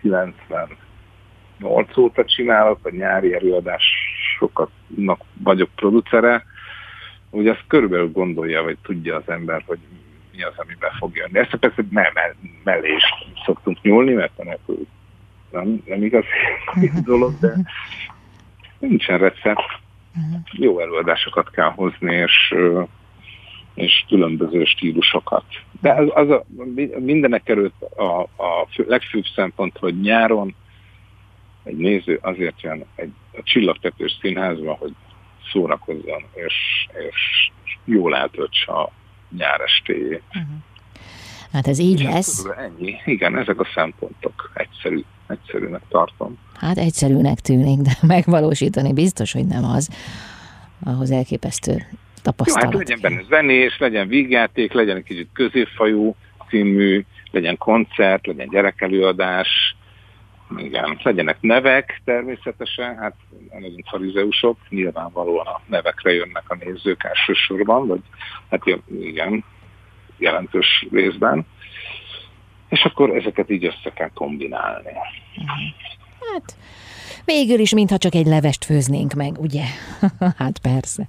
90 0.00 0.68
8 1.58 1.96
óta 1.96 2.24
csinálok, 2.24 2.82
vagy 2.82 2.92
nyári 2.92 3.34
előadásoknak 3.34 5.20
vagyok 5.42 5.68
producere, 5.74 6.44
hogy 7.30 7.48
azt 7.48 7.64
körülbelül 7.66 8.10
gondolja, 8.12 8.62
vagy 8.62 8.76
tudja 8.82 9.16
az 9.16 9.28
ember, 9.28 9.62
hogy 9.66 9.78
mi 10.36 10.42
az, 10.42 10.54
ami 10.56 10.74
be 10.78 10.92
fog 10.98 11.16
jönni. 11.16 11.38
Ezt 11.38 11.56
persze 11.56 11.82
me- 11.90 12.14
me- 12.14 12.36
mellé 12.64 12.94
is 12.94 13.04
szoktunk 13.44 13.82
nyúlni, 13.82 14.12
mert 14.12 14.38
enélkül 14.38 14.86
nem, 15.50 15.82
nem 15.86 16.02
igaz 16.02 16.24
dolog, 17.04 17.38
de 17.40 17.54
nincsen 18.78 19.18
recept. 19.18 19.78
Jó 20.52 20.80
előadásokat 20.80 21.50
kell 21.50 21.70
hozni, 21.70 22.14
és, 22.14 22.54
és 23.74 24.04
különböző 24.08 24.64
stílusokat. 24.64 25.44
De 25.80 25.92
az, 25.92 26.08
az 26.14 26.30
a, 26.30 26.44
mindenek 26.98 27.48
előtt 27.48 27.82
a, 27.82 28.20
a 28.20 28.68
legfőbb 28.76 29.24
szempont, 29.34 29.78
hogy 29.78 30.00
nyáron 30.00 30.54
egy 31.66 31.76
néző 31.76 32.18
azért 32.22 32.60
jön 32.62 32.84
egy 32.94 33.12
a 33.32 33.42
csillagtetős 33.42 34.18
színházba, 34.20 34.72
hogy 34.72 34.92
szórakozzon, 35.52 36.24
és, 36.34 36.54
és 37.08 37.50
jól 37.84 38.16
eltöltse 38.16 38.72
a 38.72 38.90
nyárestéjét. 39.36 40.22
Uh-huh. 40.28 40.56
Hát 41.52 41.66
ez 41.66 41.78
így 41.78 42.02
lesz. 42.02 42.44
Ennyi. 42.56 42.94
Igen, 43.04 43.38
ezek 43.38 43.60
a 43.60 43.66
szempontok 43.74 44.50
egyszerű, 44.54 45.02
egyszerűnek 45.26 45.82
tartom. 45.88 46.38
Hát 46.54 46.78
egyszerűnek 46.78 47.40
tűnik, 47.40 47.78
de 47.78 47.90
megvalósítani 48.16 48.92
biztos, 48.92 49.32
hogy 49.32 49.46
nem 49.46 49.64
az. 49.64 49.88
Ahhoz 50.84 51.10
elképesztő 51.10 51.86
tapasztalat. 52.22 52.72
Jó, 52.72 52.78
hát 52.78 52.88
legyen 52.88 53.00
benne 53.00 53.22
zenés, 53.28 53.78
legyen 53.78 54.08
vígjáték, 54.08 54.72
legyen 54.72 54.96
egy 54.96 55.02
kicsit 55.02 55.28
középfajú 55.32 56.14
című, 56.48 57.04
legyen 57.30 57.56
koncert, 57.56 58.26
legyen 58.26 58.48
gyerekelőadás, 58.48 59.76
igen, 60.56 61.00
legyenek 61.02 61.40
nevek 61.40 62.00
természetesen, 62.04 62.96
hát 62.96 63.14
nagyon 63.52 63.84
farizeusok, 63.90 64.58
nyilvánvalóan 64.68 65.46
a 65.46 65.60
nevekre 65.66 66.12
jönnek 66.12 66.44
a 66.46 66.54
nézők 66.54 67.04
elsősorban, 67.04 67.86
vagy 67.86 68.00
hát 68.50 68.62
igen, 69.00 69.44
jelentős 70.18 70.86
részben, 70.90 71.46
és 72.68 72.84
akkor 72.84 73.16
ezeket 73.16 73.50
így 73.50 73.64
össze 73.64 73.92
kell 73.94 74.10
kombinálni. 74.14 74.92
Hát 76.32 76.56
végül 77.24 77.58
is, 77.58 77.74
mintha 77.74 77.98
csak 77.98 78.14
egy 78.14 78.26
levest 78.26 78.64
főznénk 78.64 79.12
meg, 79.12 79.38
ugye? 79.38 79.64
hát 80.38 80.58
persze, 80.58 81.06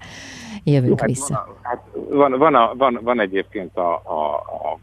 jövünk 0.64 0.90
Jó, 0.90 0.96
hát 1.00 1.08
vissza. 1.08 1.46
Van, 1.46 1.58
hát 1.62 1.84
van, 2.10 2.38
van, 2.38 2.56
a, 2.56 2.76
van, 2.76 3.00
van 3.02 3.20
egyébként 3.20 3.78
a, 3.78 3.94
a, 3.94 4.36
a 4.36 4.80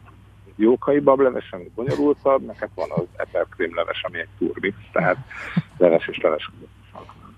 jókai 0.56 1.00
bableves, 1.00 1.52
ami 1.52 1.70
bonyolultabb, 1.74 2.42
meg 2.42 2.58
hát 2.58 2.70
van 2.74 2.88
az 2.90 3.04
eperkrémleves, 3.16 4.02
ami 4.02 4.18
egy 4.18 4.28
turbi, 4.38 4.74
tehát 4.92 5.16
leves 5.78 6.08
és 6.08 6.20
leves. 6.20 6.50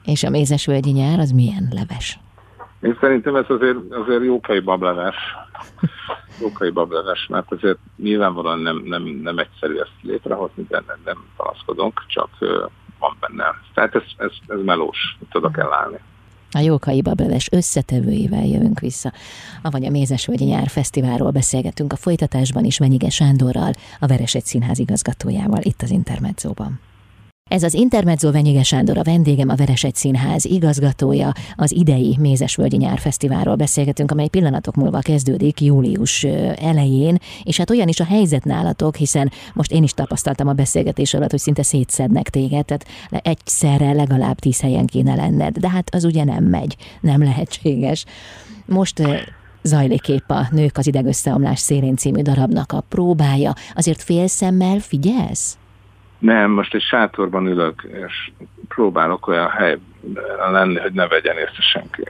És 0.04 0.24
a 0.24 0.30
mézesvölgyi 0.30 0.90
nyár 0.90 1.18
az 1.18 1.30
milyen 1.30 1.68
leves? 1.70 2.18
Én 2.80 2.96
szerintem 3.00 3.36
ez 3.36 3.44
azért, 3.48 3.76
azért 3.90 4.24
jókai 4.24 4.60
bableves. 4.60 5.16
Jókai 6.40 6.70
bableves, 6.70 7.26
mert 7.26 7.52
azért 7.52 7.78
nyilvánvalóan 7.96 8.58
nem, 8.58 8.82
nem, 8.84 9.02
nem 9.02 9.38
egyszerű 9.38 9.76
ezt 9.78 9.94
létrehozni, 10.02 10.66
de 10.68 10.82
nem, 10.86 10.98
nem 11.04 11.24
panaszkodunk, 11.36 12.04
csak 12.06 12.28
van 12.98 13.16
benne. 13.20 13.54
Tehát 13.74 13.94
ez, 13.94 14.02
ez, 14.16 14.32
ez 14.46 14.64
melós, 14.64 15.16
itt 15.22 15.36
oda 15.36 15.50
kell 15.50 15.72
állni. 15.72 15.98
A 16.50 16.58
Jókai 16.58 17.02
Babeles 17.02 17.48
összetevőivel 17.52 18.44
jövünk 18.44 18.80
vissza. 18.80 19.12
Avagy 19.62 19.84
a 19.84 19.90
Mézesvölgyi 19.90 20.44
Nyár 20.44 20.68
Fesztiválról 20.68 21.30
beszélgetünk 21.30 21.92
a 21.92 21.96
folytatásban 21.96 22.64
is 22.64 22.78
Menyige 22.78 23.10
Sándorral, 23.10 23.72
a 24.00 24.06
Veresegy 24.06 24.44
Színház 24.44 24.78
igazgatójával 24.78 25.60
itt 25.62 25.82
az 25.82 25.90
Intermedzóban. 25.90 26.80
Ez 27.50 27.62
az 27.62 27.74
Intermezzo 27.74 28.32
Venyige 28.32 28.62
Sándor 28.62 28.98
a 28.98 29.02
vendégem, 29.02 29.48
a 29.48 29.54
Veresegy 29.54 29.94
Színház 29.94 30.44
igazgatója, 30.44 31.32
az 31.56 31.72
idei 31.72 32.16
Mézesvölgyi 32.20 32.76
Nyárfesztiválról 32.76 33.54
beszélgetünk, 33.54 34.10
amely 34.10 34.28
pillanatok 34.28 34.74
múlva 34.74 34.98
kezdődik 34.98 35.60
július 35.60 36.24
elején, 36.54 37.18
és 37.42 37.56
hát 37.56 37.70
olyan 37.70 37.88
is 37.88 38.00
a 38.00 38.04
helyzet 38.04 38.44
nálatok, 38.44 38.96
hiszen 38.96 39.30
most 39.54 39.72
én 39.72 39.82
is 39.82 39.92
tapasztaltam 39.92 40.48
a 40.48 40.52
beszélgetés 40.52 41.14
alatt, 41.14 41.30
hogy 41.30 41.38
szinte 41.40 41.62
szétszednek 41.62 42.30
téged, 42.30 42.64
tehát 42.64 42.86
egyszerre 43.10 43.92
legalább 43.92 44.38
tíz 44.38 44.60
helyen 44.60 44.86
kéne 44.86 45.14
lenned, 45.14 45.58
de 45.58 45.70
hát 45.70 45.94
az 45.94 46.04
ugye 46.04 46.24
nem 46.24 46.44
megy, 46.44 46.76
nem 47.00 47.22
lehetséges. 47.22 48.04
Most 48.64 49.02
zajlik 49.62 50.08
épp 50.08 50.30
a 50.30 50.48
Nők 50.50 50.78
az 50.78 50.86
idegösszeomlás 50.86 51.58
szélén 51.58 51.96
című 51.96 52.22
darabnak 52.22 52.72
a 52.72 52.84
próbája. 52.88 53.54
Azért 53.74 54.02
félszemmel 54.02 54.78
figyelsz? 54.78 55.56
Nem, 56.26 56.50
most 56.50 56.74
egy 56.74 56.82
sátorban 56.82 57.46
ülök, 57.46 57.86
és 57.92 58.30
próbálok 58.68 59.26
olyan 59.26 59.50
hely 59.50 59.78
lenni, 60.52 60.78
hogy 60.78 60.92
ne 60.92 61.06
vegyen 61.06 61.36
észre 61.36 61.62
senki. 61.72 62.02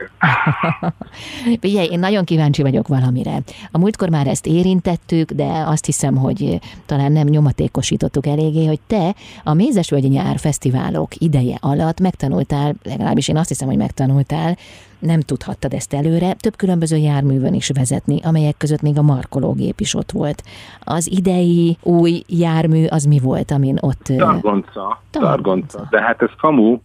Figyelj, 1.61 1.87
én 1.87 1.99
nagyon 1.99 2.23
kíváncsi 2.23 2.61
vagyok 2.61 2.87
valamire. 2.87 3.37
A 3.71 3.77
múltkor 3.77 4.09
már 4.09 4.27
ezt 4.27 4.45
érintettük, 4.45 5.31
de 5.31 5.63
azt 5.65 5.85
hiszem, 5.85 6.15
hogy 6.15 6.59
talán 6.85 7.11
nem 7.11 7.27
nyomatékosítottuk 7.27 8.25
eléggé, 8.25 8.65
hogy 8.65 8.79
te 8.87 9.15
a 9.43 9.53
Mézesvölgyi 9.53 10.07
Nyár 10.07 10.37
Fesztiválok 10.37 11.15
ideje 11.15 11.57
alatt 11.59 11.99
megtanultál, 11.99 12.75
legalábbis 12.83 13.27
én 13.27 13.37
azt 13.37 13.47
hiszem, 13.47 13.67
hogy 13.67 13.77
megtanultál, 13.77 14.57
nem 14.99 15.19
tudhattad 15.19 15.73
ezt 15.73 15.93
előre, 15.93 16.33
több 16.33 16.55
különböző 16.55 16.95
járművön 16.95 17.53
is 17.53 17.69
vezetni, 17.73 18.19
amelyek 18.23 18.57
között 18.57 18.81
még 18.81 18.97
a 18.97 19.01
markológép 19.01 19.79
is 19.79 19.95
ott 19.95 20.11
volt. 20.11 20.43
Az 20.83 21.11
idei 21.11 21.77
új 21.81 22.23
jármű 22.27 22.85
az 22.85 23.03
mi 23.03 23.19
volt, 23.19 23.51
amin 23.51 23.77
ott... 23.81 24.03
Targonca. 24.03 25.01
Targonca. 25.11 25.87
De 25.89 26.01
hát 26.01 26.21
ez 26.21 26.29
kamu, 26.37 26.77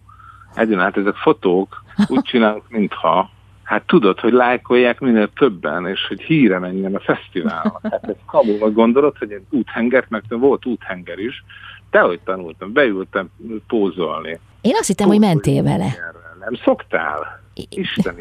egyen 0.55 0.81
át 0.81 0.97
ezek 0.97 1.15
fotók, 1.15 1.83
úgy 2.09 2.23
csinálunk, 2.23 2.65
mintha 2.69 3.31
hát 3.62 3.87
tudod, 3.87 4.21
hogy 4.21 4.33
lájkolják 4.33 5.01
minél 5.01 5.33
többen, 5.33 5.87
és 5.87 6.07
hogy 6.09 6.21
híre 6.21 6.59
menjen 6.59 6.95
a 6.95 7.01
fesztiválon. 7.01 7.79
Hát 7.83 8.09
ez 8.09 8.15
kamu, 8.27 8.73
gondolod, 8.73 9.19
hogy 9.19 9.33
egy 9.33 9.45
úthengert, 9.51 10.11
meg 10.11 10.23
volt 10.29 10.67
úthenger 10.67 11.19
is, 11.19 11.45
de 11.91 12.01
hogy 12.01 12.21
tanultam, 12.21 12.73
beültem 12.73 13.31
pózolni. 13.67 14.38
Én 14.61 14.75
azt 14.79 14.87
hittem, 14.87 15.09
hogy 15.09 15.19
mentél 15.19 15.62
vele. 15.62 15.95
Nem 16.41 16.55
szoktál? 16.65 17.41
Isten 17.55 18.15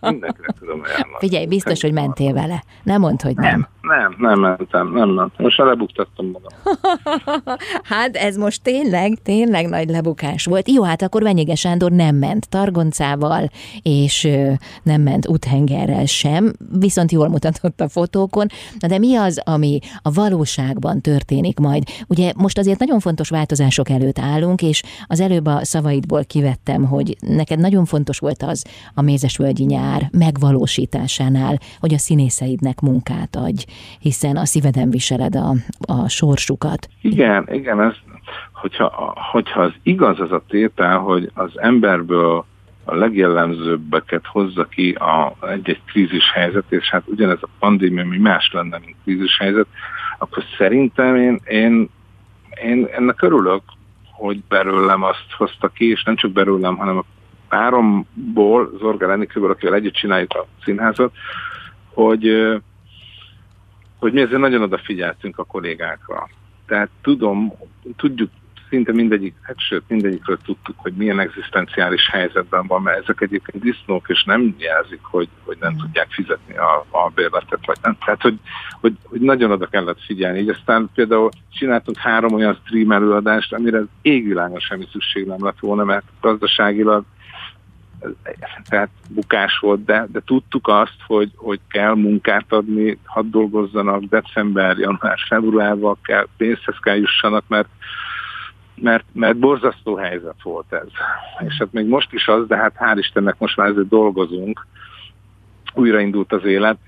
mindenkinek 0.00 0.54
tudom 0.58 0.80
ajánlani. 0.84 1.16
Figyelj, 1.18 1.46
biztos, 1.46 1.80
hogy 1.80 1.92
mentél 1.92 2.32
vele. 2.32 2.64
Nem 2.82 3.00
mondd, 3.00 3.22
hogy 3.22 3.36
nem. 3.36 3.68
Nem, 3.80 4.14
nem, 4.18 4.40
nem 4.40 4.40
mentem, 4.40 4.92
nem 4.92 5.08
mentem. 5.08 5.44
Most 5.44 5.58
lebuktattam 5.58 6.26
magam. 6.26 6.76
hát 7.82 8.16
ez 8.16 8.36
most 8.36 8.62
tényleg, 8.62 9.18
tényleg 9.22 9.68
nagy 9.68 9.88
lebukás 9.88 10.44
volt. 10.44 10.68
Jó, 10.68 10.82
hát 10.82 11.02
akkor 11.02 11.22
Venyige 11.22 11.54
Sándor 11.54 11.90
nem 11.90 12.16
ment 12.16 12.48
Targoncával, 12.48 13.50
és 13.82 14.28
nem 14.82 15.02
ment 15.02 15.28
úthengerrel 15.28 16.06
sem, 16.06 16.52
viszont 16.78 17.12
jól 17.12 17.28
mutatott 17.28 17.80
a 17.80 17.88
fotókon. 17.88 18.46
Na 18.78 18.88
de 18.88 18.98
mi 18.98 19.16
az, 19.16 19.40
ami 19.44 19.78
a 20.02 20.12
valóságban 20.12 21.00
történik 21.00 21.58
majd? 21.58 21.82
Ugye 22.06 22.32
most 22.36 22.58
azért 22.58 22.78
nagyon 22.78 23.00
fontos 23.00 23.28
változások 23.28 23.88
előtt 23.88 24.18
állunk, 24.18 24.62
és 24.62 24.82
az 25.06 25.20
előbb 25.20 25.46
a 25.46 25.64
szavaidból 25.64 26.24
kivettem, 26.24 26.84
hogy 26.84 27.16
neked 27.20 27.58
nagyon 27.58 27.84
fontos 27.84 28.18
volt 28.18 28.42
az, 28.42 28.59
az 28.62 28.72
a 28.94 29.02
Mézesvölgyi 29.02 29.64
nyár 29.64 30.08
megvalósításánál, 30.12 31.58
hogy 31.80 31.94
a 31.94 31.98
színészeidnek 31.98 32.80
munkát 32.80 33.36
adj, 33.36 33.64
hiszen 34.00 34.36
a 34.36 34.44
szíveden 34.44 34.90
viseled 34.90 35.34
a, 35.34 35.54
a 35.80 36.08
sorsukat. 36.08 36.88
Igen, 37.02 37.48
igen, 37.52 37.80
ez, 37.80 37.94
hogyha, 38.52 39.14
hogyha 39.30 39.60
az 39.60 39.72
igaz 39.82 40.20
az 40.20 40.32
a 40.32 40.42
tétel, 40.48 40.98
hogy 40.98 41.30
az 41.34 41.50
emberből 41.54 42.44
a 42.84 42.94
legjellemzőbbeket 42.94 44.26
hozza 44.26 44.64
ki 44.64 44.90
a, 44.90 45.36
egy-egy 45.40 45.80
krízis 45.86 46.32
helyzet, 46.32 46.64
és 46.68 46.90
hát 46.90 47.02
ugyanez 47.06 47.38
a 47.40 47.48
pandémia, 47.58 48.04
mi 48.04 48.18
más 48.18 48.50
lenne, 48.52 48.78
mint 48.84 48.96
krízis 49.04 49.36
helyzet, 49.38 49.66
akkor 50.18 50.42
szerintem 50.58 51.16
én, 51.16 51.40
én, 51.44 51.88
én 52.64 52.88
ennek 52.96 53.22
örülök, 53.22 53.62
hogy 54.12 54.42
belőlem 54.48 55.02
azt 55.02 55.26
hozta 55.36 55.68
ki, 55.68 55.90
és 55.90 56.02
nem 56.02 56.16
csak 56.16 56.30
belőlem, 56.30 56.76
hanem 56.76 56.96
a 56.96 57.04
páromból, 57.50 58.70
Zorga 58.78 59.06
Lenikőből, 59.06 59.50
akivel 59.50 59.74
együtt 59.74 59.94
csináljuk 59.94 60.32
a 60.34 60.46
színházat, 60.64 61.12
hogy, 61.94 62.56
hogy 63.98 64.12
mi 64.12 64.20
ezért 64.20 64.40
nagyon 64.40 64.62
odafigyeltünk 64.62 65.38
a 65.38 65.44
kollégákra. 65.44 66.28
Tehát 66.66 66.88
tudom, 67.02 67.52
tudjuk 67.96 68.30
szinte 68.70 68.92
mindegyik, 68.92 69.34
hát 69.42 69.58
sőt 69.58 69.82
mindegyikről 69.88 70.38
tudtuk, 70.44 70.74
hogy 70.78 70.92
milyen 70.92 71.20
egzisztenciális 71.20 72.08
helyzetben 72.10 72.66
van, 72.66 72.82
mert 72.82 73.02
ezek 73.02 73.20
egyébként 73.20 73.62
disznók, 73.62 74.08
és 74.08 74.24
nem 74.24 74.54
jelzik, 74.58 75.00
hogy, 75.02 75.28
hogy 75.44 75.56
nem 75.60 75.72
mm. 75.72 75.76
tudják 75.76 76.10
fizetni 76.10 76.56
a, 76.56 76.86
a 76.90 77.10
bérletet, 77.14 77.66
vagy 77.66 77.78
nem. 77.82 77.96
Tehát, 78.04 78.22
hogy, 78.22 78.38
hogy, 78.80 78.92
hogy 79.02 79.20
nagyon 79.20 79.50
oda 79.50 79.66
kellett 79.66 80.04
figyelni. 80.04 80.38
Így 80.38 80.48
aztán 80.48 80.90
például 80.94 81.30
csináltunk 81.52 81.96
három 81.96 82.34
olyan 82.34 82.58
stream 82.64 82.92
előadást, 82.92 83.52
amire 83.52 83.82
égvilágon 84.02 84.60
semmi 84.60 84.86
szükség 84.92 85.26
nem 85.26 85.44
lett 85.44 85.58
volna, 85.60 85.84
mert 85.84 86.04
gazdaságilag 86.20 87.04
tehát 88.68 88.90
bukás 89.08 89.58
volt, 89.58 89.84
de, 89.84 90.06
de 90.12 90.20
tudtuk 90.24 90.68
azt, 90.68 90.96
hogy, 91.06 91.30
hogy 91.36 91.60
kell 91.68 91.94
munkát 91.94 92.52
adni, 92.52 92.98
hadd 93.04 93.30
dolgozzanak 93.30 94.02
december, 94.02 94.78
január, 94.78 95.18
februárban 95.28 95.96
kell, 96.02 96.26
pénzhez 96.36 96.78
kell 96.82 96.96
jussanak, 96.96 97.44
mert, 97.48 97.68
mert, 98.74 99.04
mert 99.12 99.36
borzasztó 99.36 99.94
helyzet 99.96 100.42
volt 100.42 100.72
ez. 100.72 100.88
És 101.48 101.56
hát 101.58 101.72
még 101.72 101.86
most 101.86 102.12
is 102.12 102.28
az, 102.28 102.46
de 102.46 102.56
hát 102.56 102.76
hál' 102.78 102.98
Istennek 102.98 103.38
most 103.38 103.56
már 103.56 103.68
ezért 103.68 103.88
dolgozunk, 103.88 104.66
újraindult 105.74 106.32
az 106.32 106.44
élet, 106.44 106.78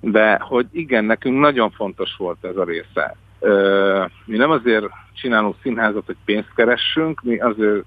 de 0.00 0.38
hogy 0.40 0.66
igen, 0.72 1.04
nekünk 1.04 1.40
nagyon 1.40 1.70
fontos 1.70 2.16
volt 2.16 2.44
ez 2.44 2.56
a 2.56 2.64
része. 2.64 3.16
Mi 4.24 4.36
nem 4.36 4.50
azért 4.50 4.86
csinálunk 5.14 5.56
színházat, 5.62 6.06
hogy 6.06 6.16
pénzt 6.24 6.54
keressünk, 6.54 7.22
mi 7.22 7.38
azért 7.38 7.84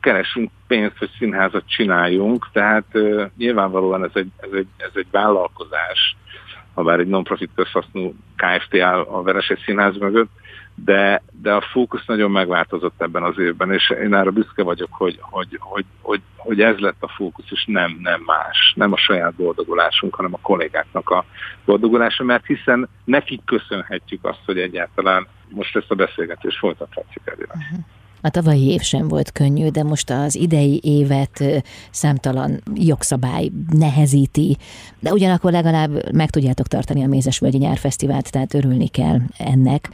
keresünk 0.00 0.50
pénzt, 0.66 0.98
hogy 0.98 1.10
színházat 1.18 1.62
csináljunk, 1.66 2.48
tehát 2.52 2.86
nyilvánvalóan 3.36 4.04
ez 4.04 4.10
egy, 4.14 4.30
ez 4.36 4.52
egy, 4.52 4.66
ez 4.76 4.90
egy 4.94 5.06
vállalkozás, 5.10 6.16
ha 6.74 6.82
bár 6.82 6.98
egy 6.98 7.06
non-profit 7.06 7.50
közhasznú 7.54 8.14
KFT 8.36 8.80
áll 8.80 9.00
a 9.00 9.22
Vereses 9.22 9.60
Színház 9.64 9.96
mögött, 9.96 10.30
de, 10.74 11.22
de 11.42 11.52
a 11.52 11.60
fókusz 11.60 12.06
nagyon 12.06 12.30
megváltozott 12.30 13.02
ebben 13.02 13.22
az 13.22 13.38
évben, 13.38 13.72
és 13.72 13.90
én 13.90 14.14
arra 14.14 14.30
büszke 14.30 14.62
vagyok, 14.62 14.92
hogy, 14.92 15.18
hogy, 15.20 15.56
hogy, 15.60 15.84
hogy, 16.00 16.20
hogy 16.36 16.60
ez 16.60 16.78
lett 16.78 17.02
a 17.02 17.08
fókusz, 17.08 17.50
és 17.50 17.64
nem, 17.66 17.98
nem 18.02 18.22
más, 18.26 18.72
nem 18.76 18.92
a 18.92 18.96
saját 18.96 19.34
boldogulásunk, 19.34 20.14
hanem 20.14 20.34
a 20.34 20.38
kollégáknak 20.42 21.10
a 21.10 21.24
boldogulása, 21.64 22.24
mert 22.24 22.46
hiszen 22.46 22.88
nekik 23.04 23.40
köszönhetjük 23.44 24.24
azt, 24.24 24.42
hogy 24.44 24.58
egyáltalán 24.58 25.26
most 25.48 25.76
ezt 25.76 25.90
a 25.90 25.94
beszélgetést 25.94 26.58
folytathatjuk 26.58 27.26
előre. 27.26 27.54
Uh-huh. 27.54 27.84
A 28.26 28.30
tavalyi 28.30 28.70
év 28.70 28.80
sem 28.80 29.08
volt 29.08 29.32
könnyű, 29.32 29.68
de 29.68 29.82
most 29.82 30.10
az 30.10 30.36
idei 30.36 30.80
évet 30.82 31.44
számtalan 31.90 32.60
jogszabály 32.74 33.50
nehezíti, 33.78 34.56
de 35.00 35.12
ugyanakkor 35.12 35.52
legalább 35.52 36.12
meg 36.12 36.30
tudjátok 36.30 36.66
tartani 36.66 37.02
a 37.02 37.06
Mézesvölgyi 37.06 37.58
Nyárfesztivált, 37.58 38.30
tehát 38.30 38.54
örülni 38.54 38.88
kell 38.88 39.18
ennek. 39.38 39.88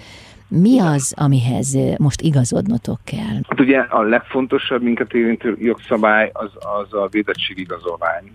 Mi 0.49 0.79
az, 0.79 1.15
amihez 1.17 1.79
most 1.97 2.21
igazodnotok 2.21 3.01
kell? 3.05 3.41
Hát 3.49 3.61
ugye 3.61 3.79
a 3.79 4.03
legfontosabb 4.03 4.83
minket 4.83 5.13
érintő 5.13 5.57
jogszabály 5.59 6.31
az, 6.33 6.51
az 6.81 6.95
a 6.95 7.09
védettségigazolvány, 7.11 8.33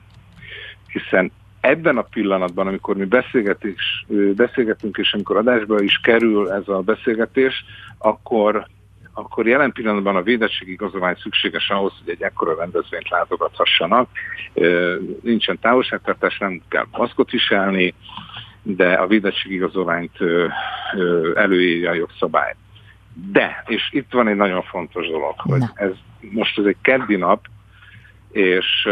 hiszen 0.88 1.32
ebben 1.60 1.98
a 1.98 2.02
pillanatban, 2.02 2.68
amikor 2.68 2.98
mi 2.98 3.06
beszélgetés, 3.06 4.06
beszélgetünk, 4.36 4.98
és 4.98 5.14
amikor 5.14 5.38
adásba 5.38 5.82
is 5.82 6.00
kerül 6.04 6.52
ez 6.52 6.68
a 6.68 6.80
beszélgetés, 6.80 7.66
akkor 7.98 8.68
akkor 9.18 9.48
jelen 9.48 9.72
pillanatban 9.72 10.16
a 10.16 10.22
védettségigazolvány 10.22 11.16
szükséges 11.16 11.70
ahhoz, 11.70 11.94
hogy 12.04 12.14
egy 12.14 12.22
ekkora 12.22 12.56
rendezvényt 12.56 13.10
látogathassanak. 13.10 14.10
Nincsen 15.22 15.60
távolságtartás, 15.60 16.38
nem 16.38 16.62
kell 16.68 16.86
maszkot 16.92 17.32
viselni, 17.32 17.94
de 18.62 18.94
a 18.94 19.08
védettségigazolványt 19.08 20.18
előírja 21.36 21.90
a 21.90 21.94
jogszabály. 21.94 22.56
De, 23.32 23.64
és 23.68 23.90
itt 23.92 24.12
van 24.12 24.28
egy 24.28 24.36
nagyon 24.36 24.62
fontos 24.62 25.08
dolog, 25.08 25.34
hogy 25.38 25.64
ez 25.74 25.92
most 26.20 26.60
ez 26.60 26.66
egy 26.66 26.78
keddi 26.82 27.16
nap, 27.16 27.46
és 28.32 28.88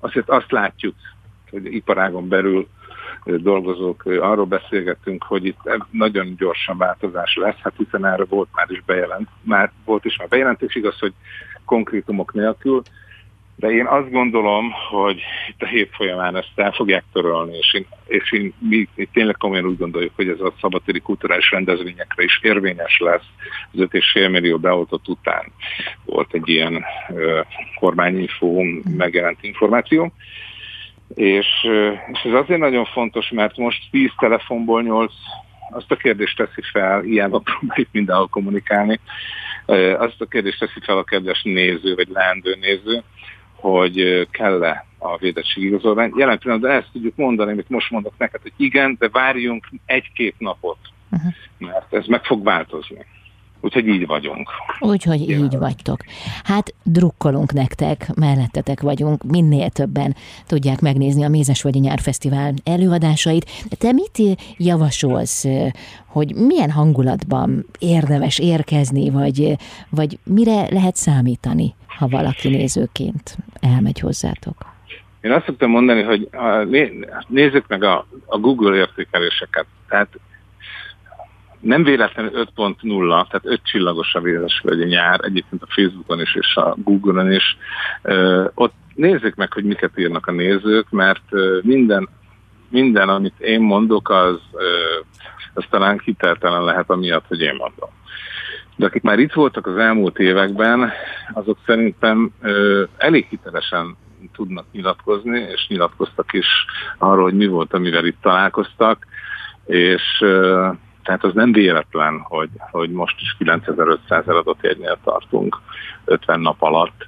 azért 0.00 0.28
azt 0.28 0.50
látjuk, 0.50 0.94
hogy 1.50 1.74
iparágon 1.74 2.28
belül 2.28 2.68
dolgozók, 3.24 4.04
arról 4.04 4.44
beszélgettünk, 4.44 5.22
hogy 5.22 5.44
itt 5.44 5.58
nagyon 5.90 6.34
gyorsan 6.36 6.78
változás 6.78 7.34
lesz, 7.34 7.58
hát 7.62 7.74
hiszen 7.76 8.06
erre 8.06 8.24
volt 8.24 8.48
már 8.52 8.66
is 8.70 8.82
bejelent, 8.86 9.28
már 9.42 9.72
volt 9.84 10.04
is 10.04 10.16
már 10.16 10.28
bejelentés, 10.28 10.74
igaz, 10.74 10.98
hogy 10.98 11.12
konkrétumok 11.64 12.32
nélkül, 12.32 12.82
de 13.56 13.70
én 13.70 13.86
azt 13.86 14.10
gondolom, 14.10 14.70
hogy 14.90 15.20
itt 15.48 15.62
a 15.62 15.66
hét 15.66 15.90
folyamán 15.92 16.36
ezt 16.36 16.52
el 16.54 16.72
fogják 16.72 17.04
törölni, 17.12 17.56
és, 17.56 17.74
én, 17.74 17.86
és 18.06 18.32
én, 18.32 18.52
mi, 18.58 18.88
mi 18.94 19.08
tényleg 19.12 19.36
komolyan 19.36 19.66
úgy 19.66 19.78
gondoljuk, 19.78 20.12
hogy 20.16 20.28
ez 20.28 20.40
a 20.40 20.54
szabadtéri 20.60 21.00
kulturális 21.00 21.50
rendezvényekre 21.50 22.22
is 22.22 22.40
érvényes 22.42 22.98
lesz. 22.98 23.26
Az 23.72 23.78
5,5 23.78 24.30
millió 24.30 24.58
beoltott 24.58 25.08
után 25.08 25.44
volt 26.04 26.34
egy 26.34 26.48
ilyen 26.48 26.84
uh, 27.08 27.40
kormányinfó, 27.78 28.62
megjelent 28.96 29.42
információ. 29.42 30.12
És, 31.14 31.46
és 32.12 32.20
ez 32.24 32.32
azért 32.32 32.60
nagyon 32.60 32.84
fontos, 32.84 33.30
mert 33.30 33.56
most 33.56 33.90
10 33.90 34.10
telefonból 34.18 34.82
8 34.82 35.12
azt 35.70 35.90
a 35.90 35.96
kérdést 35.96 36.36
teszi 36.36 36.62
fel, 36.72 37.00
hiába 37.00 37.38
próbáljuk 37.38 37.88
mindenhol 37.92 38.28
kommunikálni, 38.28 39.00
azt 39.98 40.20
a 40.20 40.26
kérdést 40.26 40.58
teszi 40.58 40.80
fel 40.82 40.98
a 40.98 41.04
kedves 41.04 41.42
néző, 41.42 41.94
vagy 41.94 42.08
leendő 42.08 42.56
néző, 42.60 43.02
hogy 43.54 44.28
kell-e 44.30 44.86
a 44.98 45.16
védettségigazolvány. 45.16 46.12
Jelen 46.16 46.38
pillanatban 46.38 46.70
ezt 46.70 46.88
tudjuk 46.92 47.16
mondani, 47.16 47.52
amit 47.52 47.68
most 47.68 47.90
mondok 47.90 48.14
neked, 48.18 48.42
hogy 48.42 48.52
igen, 48.56 48.96
de 48.98 49.08
várjunk 49.08 49.68
egy-két 49.86 50.34
napot, 50.38 50.78
uh-huh. 51.10 51.32
mert 51.58 51.94
ez 51.94 52.06
meg 52.06 52.24
fog 52.24 52.44
változni. 52.44 53.06
Úgyhogy 53.62 53.88
így 53.88 54.06
vagyunk. 54.06 54.50
Úgyhogy 54.80 55.30
így 55.30 55.58
vagytok. 55.58 56.00
Hát 56.44 56.74
drukkolunk 56.82 57.52
nektek, 57.52 58.14
mellettetek 58.14 58.80
vagyunk, 58.80 59.22
minél 59.22 59.68
többen 59.68 60.16
tudják 60.46 60.80
megnézni 60.80 61.24
a 61.24 61.28
Mézesvölgyi 61.28 61.78
Nyárfesztivál 61.78 62.54
előadásait. 62.64 63.50
Te 63.78 63.92
mit 63.92 64.38
javasolsz, 64.56 65.44
hogy 66.06 66.34
milyen 66.34 66.70
hangulatban 66.70 67.66
érdemes 67.78 68.38
érkezni, 68.38 69.10
vagy, 69.10 69.56
vagy 69.90 70.18
mire 70.24 70.66
lehet 70.70 70.96
számítani, 70.96 71.74
ha 71.86 72.08
valaki 72.08 72.48
nézőként 72.48 73.36
elmegy 73.60 74.00
hozzátok? 74.00 74.70
Én 75.20 75.32
azt 75.32 75.44
szoktam 75.44 75.70
mondani, 75.70 76.02
hogy 76.02 76.28
nézzük 77.28 77.68
meg 77.68 77.82
a, 77.82 78.06
a 78.26 78.38
Google 78.38 78.76
értékeléseket. 78.76 79.66
Tehát 79.88 80.08
nem 81.62 81.82
véletlenül 81.84 82.46
5.0, 82.56 83.08
tehát 83.08 83.40
5 83.42 83.60
csillagos 83.62 84.14
a 84.14 84.20
Véresvölgyi 84.20 84.84
nyár, 84.84 85.20
egyébként 85.22 85.62
a 85.62 85.66
Facebookon 85.68 86.20
is 86.20 86.34
és 86.34 86.56
a 86.56 86.74
Google-on 86.76 87.32
is. 87.32 87.56
Ö, 88.02 88.44
ott 88.54 88.74
nézzék 88.94 89.34
meg, 89.34 89.52
hogy 89.52 89.64
miket 89.64 89.98
írnak 89.98 90.26
a 90.26 90.32
nézők, 90.32 90.90
mert 90.90 91.22
minden, 91.62 92.08
minden 92.68 93.08
amit 93.08 93.40
én 93.40 93.60
mondok, 93.60 94.10
az, 94.10 94.38
ö, 94.52 95.00
az 95.54 95.64
talán 95.70 96.00
hiteltelen 96.04 96.64
lehet 96.64 96.90
amiatt, 96.90 97.26
hogy 97.26 97.40
én 97.40 97.54
mondom. 97.54 97.90
De 98.76 98.86
akik 98.86 99.02
már 99.02 99.18
itt 99.18 99.32
voltak 99.32 99.66
az 99.66 99.76
elmúlt 99.76 100.18
években, 100.18 100.92
azok 101.32 101.58
szerintem 101.66 102.32
ö, 102.40 102.82
elég 102.96 103.26
hitelesen 103.28 103.96
tudnak 104.32 104.64
nyilatkozni, 104.72 105.38
és 105.38 105.66
nyilatkoztak 105.68 106.32
is 106.32 106.46
arról, 106.98 107.22
hogy 107.22 107.36
mi 107.36 107.46
volt, 107.46 107.72
amivel 107.74 108.04
itt 108.04 108.20
találkoztak, 108.20 109.06
és 109.66 110.02
ö, 110.20 110.68
tehát 111.02 111.24
az 111.24 111.34
nem 111.34 111.52
véletlen, 111.52 112.20
hogy, 112.20 112.50
hogy 112.70 112.90
most 112.90 113.20
is 113.20 113.34
9500 113.38 114.28
eladott 114.28 114.66
tartunk 115.04 115.60
50 116.04 116.40
nap 116.40 116.62
alatt. 116.62 117.06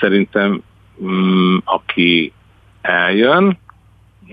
Szerintem 0.00 0.62
mm, 1.04 1.56
aki 1.64 2.32
eljön, 2.80 3.58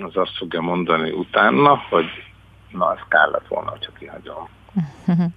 az 0.01 0.17
azt 0.17 0.38
fogja 0.38 0.62
mondani 0.62 1.12
utána, 1.12 1.82
hogy 1.89 2.06
na, 2.71 2.93
ez 2.93 3.01
kellett 3.08 3.47
volna, 3.47 3.69
hogyha 3.69 3.91
kihagyom. 3.99 4.49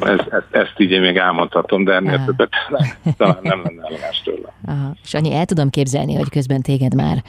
Ez, 0.00 0.18
ezt, 0.30 0.46
ezt 0.50 0.74
így 0.76 0.90
én 0.90 1.00
még 1.00 1.16
elmondhatom, 1.16 1.84
de 1.84 1.92
ennél 1.92 2.24
többet 2.24 2.52
talán 3.16 3.38
nem 3.42 3.62
lenne 3.62 3.86
elegáns 3.86 4.22
tőle. 4.22 4.52
Aha. 4.66 4.94
És 5.02 5.14
annyi 5.14 5.34
el 5.34 5.44
tudom 5.44 5.70
képzelni, 5.70 6.14
hogy 6.14 6.28
közben 6.28 6.62
téged 6.62 6.94
már 6.94 7.22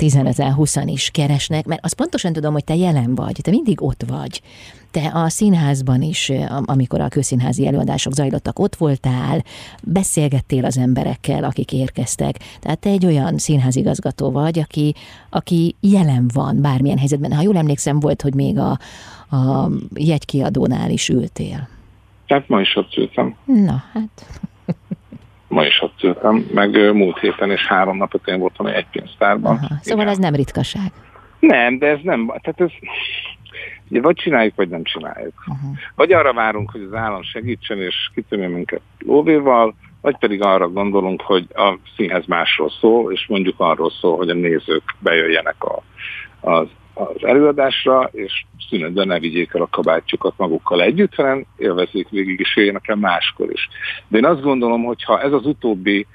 15-en, 0.00 0.52
20 0.54 0.76
is 0.84 1.10
keresnek, 1.10 1.66
mert 1.66 1.84
azt 1.84 1.94
pontosan 1.94 2.32
tudom, 2.32 2.52
hogy 2.52 2.64
te 2.64 2.74
jelen 2.74 3.14
vagy, 3.14 3.38
te 3.42 3.50
mindig 3.50 3.82
ott 3.82 4.02
vagy. 4.08 4.42
Te 4.90 5.10
a 5.14 5.28
színházban 5.28 6.02
is, 6.02 6.32
amikor 6.64 7.00
a 7.00 7.08
közszínházi 7.08 7.66
előadások 7.66 8.12
zajlottak, 8.12 8.58
ott 8.58 8.76
voltál, 8.76 9.42
beszélgettél 9.82 10.64
az 10.64 10.78
emberekkel, 10.78 11.44
akik 11.44 11.72
érkeztek. 11.72 12.36
Tehát 12.60 12.78
te 12.78 12.90
egy 12.90 13.06
olyan 13.06 13.38
színházigazgató 13.38 14.30
vagy, 14.30 14.58
aki, 14.58 14.94
aki 15.30 15.76
jelen 15.80 16.30
van 16.34 16.60
bármilyen 16.60 16.98
helyzetben. 16.98 17.32
Ha 17.32 17.42
jól 17.42 17.56
emlékszem, 17.56 18.00
volt, 18.00 18.22
hogy 18.22 18.34
még 18.34 18.58
a, 18.58 18.78
a 19.36 19.70
jegykiadónál 19.94 20.90
is 20.90 21.08
ültél. 21.08 21.68
Tehát 22.26 22.48
ma 22.48 22.60
is 22.60 22.76
ott 22.76 22.96
ültem. 22.96 23.36
Na, 23.44 23.82
hát 23.92 24.26
ma 25.50 25.64
is 25.64 25.82
ott 25.82 26.02
ültem, 26.02 26.46
meg 26.54 26.94
múlt 26.94 27.18
héten 27.18 27.50
és 27.50 27.66
három 27.66 27.96
napot 27.96 28.28
én 28.28 28.38
voltam 28.38 28.66
egy 28.66 28.86
pénztárban. 28.90 29.56
Aha, 29.56 29.66
szóval 29.80 30.02
Igen. 30.02 30.08
ez 30.08 30.18
nem 30.18 30.34
ritkaság. 30.34 30.92
Nem, 31.38 31.78
de 31.78 31.86
ez 31.86 31.98
nem, 32.02 32.26
tehát 32.26 32.60
ez, 32.60 32.70
ugye 33.88 34.00
vagy 34.00 34.16
csináljuk, 34.16 34.54
vagy 34.54 34.68
nem 34.68 34.82
csináljuk. 34.82 35.34
Uh-huh. 35.46 35.76
Vagy 35.94 36.12
arra 36.12 36.32
várunk, 36.32 36.70
hogy 36.70 36.82
az 36.90 36.94
állam 36.94 37.22
segítsen 37.22 37.78
és 37.78 38.10
kitömje 38.14 38.48
minket 38.48 38.80
lóvéval, 38.98 39.74
vagy 40.00 40.16
pedig 40.18 40.42
arra 40.42 40.68
gondolunk, 40.68 41.20
hogy 41.20 41.46
a 41.54 41.78
színhez 41.96 42.26
másról 42.26 42.70
szól, 42.70 43.12
és 43.12 43.26
mondjuk 43.28 43.60
arról 43.60 43.90
szól, 43.90 44.16
hogy 44.16 44.30
a 44.30 44.34
nézők 44.34 44.82
bejöjjenek 44.98 45.64
a, 45.64 45.82
az 46.40 46.68
az 46.94 47.24
előadásra, 47.24 48.10
és 48.12 48.44
szünetben 48.68 49.06
ne 49.06 49.18
vigyék 49.18 49.54
el 49.54 49.62
a 49.62 49.68
kabátjukat 49.70 50.34
magukkal 50.36 50.82
együtt, 50.82 51.14
hanem 51.14 51.44
élvezzék 51.56 52.08
végig, 52.08 52.40
és 52.40 52.56
jöjjenek 52.56 52.88
el 52.88 52.96
máskor 52.96 53.50
is. 53.50 53.68
De 54.08 54.18
én 54.18 54.24
azt 54.24 54.42
gondolom, 54.42 54.84
hogy 54.84 55.04
ha 55.04 55.20
ez 55.20 55.32
az 55.32 55.46
utóbbi 55.46 56.06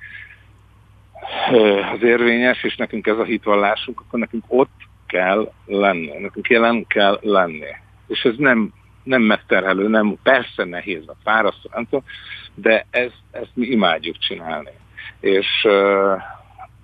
az 1.94 2.04
érvényes, 2.04 2.64
és 2.64 2.76
nekünk 2.76 3.08
ez 3.08 3.18
a 3.18 3.24
hitvallásunk, 3.24 4.00
akkor 4.00 4.20
nekünk 4.20 4.44
ott 4.48 4.74
kell 5.08 5.52
lenni, 5.66 6.12
nekünk 6.20 6.50
jelen 6.50 6.88
kell 6.88 7.20
lenni. 7.22 7.76
És 8.08 8.24
ez 8.24 8.34
nem, 8.38 8.74
nem 9.04 9.22
megterhelő, 9.22 9.88
nem, 9.88 10.18
persze 10.24 10.64
nehéz, 10.64 11.04
a 11.08 11.16
fárasztó, 11.24 11.70
nem 11.74 11.84
tudom, 11.84 12.06
de 12.54 12.86
ez, 12.90 13.12
ezt 13.32 13.52
mi 13.54 13.66
imádjuk 13.66 14.18
csinálni. 14.18 14.72
És, 15.20 15.68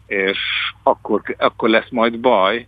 és 0.07 0.39
akkor, 0.83 1.21
akkor 1.37 1.69
lesz 1.69 1.89
majd 1.89 2.19
baj, 2.19 2.67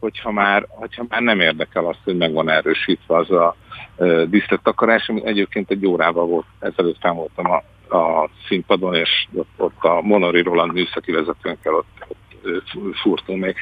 hogyha 0.00 0.30
már, 0.30 0.66
hogyha 0.68 1.04
már 1.08 1.20
nem 1.20 1.40
érdekel 1.40 1.86
azt, 1.86 1.98
hogy 2.04 2.16
meg 2.16 2.32
van 2.32 2.50
erősítve 2.50 3.16
az 3.16 3.30
a 3.30 3.56
uh, 3.96 4.22
díszlettakarás, 4.22 5.08
ami 5.08 5.26
egyébként 5.26 5.70
egy 5.70 5.86
órával 5.86 6.26
volt, 6.26 6.46
ezelőtt 6.58 7.00
támoltam 7.00 7.50
a, 7.50 7.62
a 7.96 8.30
színpadon, 8.48 8.94
és 8.94 9.26
ott, 9.34 9.48
ott 9.56 9.84
a 9.84 10.00
Monori 10.00 10.42
Roland 10.42 10.72
műszaki 10.72 11.12
vezetőnkkel 11.12 11.74
ott, 11.74 12.06
ott 12.08 12.96
furtunk 13.02 13.42
még. 13.42 13.54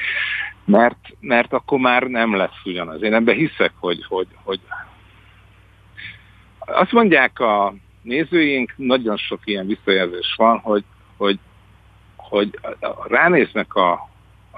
Mert, 0.65 0.97
mert 1.19 1.53
akkor 1.53 1.79
már 1.79 2.03
nem 2.03 2.35
lesz 2.35 2.65
ugyanaz. 2.65 3.03
Én 3.03 3.13
ebben 3.13 3.35
hiszek, 3.35 3.71
hogy, 3.79 4.05
hogy, 4.07 4.27
hogy 4.43 4.59
azt 6.59 6.91
mondják 6.91 7.39
a 7.39 7.73
nézőink, 8.01 8.73
nagyon 8.75 9.17
sok 9.17 9.39
ilyen 9.43 9.67
visszajelzés 9.67 10.33
van, 10.37 10.57
hogy, 10.57 10.83
hogy, 11.17 11.39
hogy 12.15 12.59
ránéznek 13.07 13.75
a, 13.75 14.08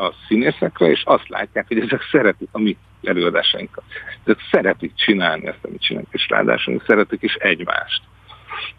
a 0.02 0.14
színészekre, 0.28 0.90
és 0.90 1.04
azt 1.06 1.30
látják, 1.30 1.68
hogy 1.68 1.80
ezek 1.80 2.02
szeretik 2.12 2.50
a 2.52 2.60
mi 2.60 2.78
előadásainkat. 3.04 3.84
Ezek 4.24 4.40
szeretik 4.52 4.94
csinálni 4.96 5.48
ezt, 5.48 5.60
amit 5.62 5.82
csinálunk, 5.82 6.14
és 6.14 6.30
ráadásul 6.30 6.82
szeretik 6.88 7.22
is 7.22 7.34
egymást. 7.34 8.02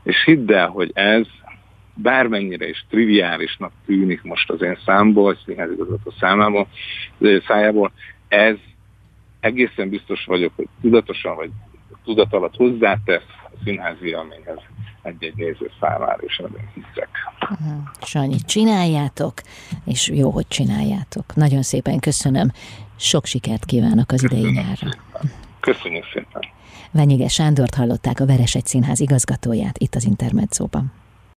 És 0.03 0.25
hidd 0.25 0.53
el, 0.53 0.69
hogy 0.69 0.91
ez 0.95 1.27
bármennyire 1.95 2.69
is 2.69 2.85
triviálisnak 2.89 3.73
tűnik 3.87 4.23
most 4.23 4.51
az 4.51 4.63
én 4.63 4.79
számból, 4.85 5.39
színházigazgató 5.45 6.13
számából, 6.21 6.69
szájából, 7.47 7.93
ez 8.29 8.57
egészen 9.41 9.89
biztos 9.89 10.25
vagyok, 10.25 10.53
hogy 10.57 10.69
tudatosan 10.81 11.37
vagy 11.37 11.51
tudat 12.05 12.33
alatt 12.33 12.57
hozzátesz 12.57 13.27
a 13.45 13.57
színházi 13.65 14.09
élményhez 14.09 14.59
egy-egy 15.03 15.35
néző 15.37 15.71
számára, 15.81 16.19
és 16.21 16.37
ebben 16.37 16.69
hiszek. 16.75 17.09
Sanyi, 18.03 18.37
csináljátok, 18.37 19.35
és 19.85 20.09
jó, 20.09 20.31
hogy 20.31 20.49
csináljátok. 20.49 21.35
Nagyon 21.35 21.63
szépen 21.63 21.99
köszönöm. 21.99 22.53
Sok 22.97 23.25
sikert 23.25 23.65
kívánok 23.65 24.13
az 24.13 24.23
idei 24.23 24.51
nyárra. 24.51 24.89
Köszönjük 25.61 26.05
szépen. 26.13 26.43
Venyige 26.91 27.29
Sándort 27.29 27.75
hallották 27.75 28.21
a 28.21 28.27
Veresegy 28.27 28.67
Színház 28.67 29.01
igazgatóját 29.01 29.79
itt 29.79 29.95
az 29.95 30.05
Intermedzóban. 30.05 30.93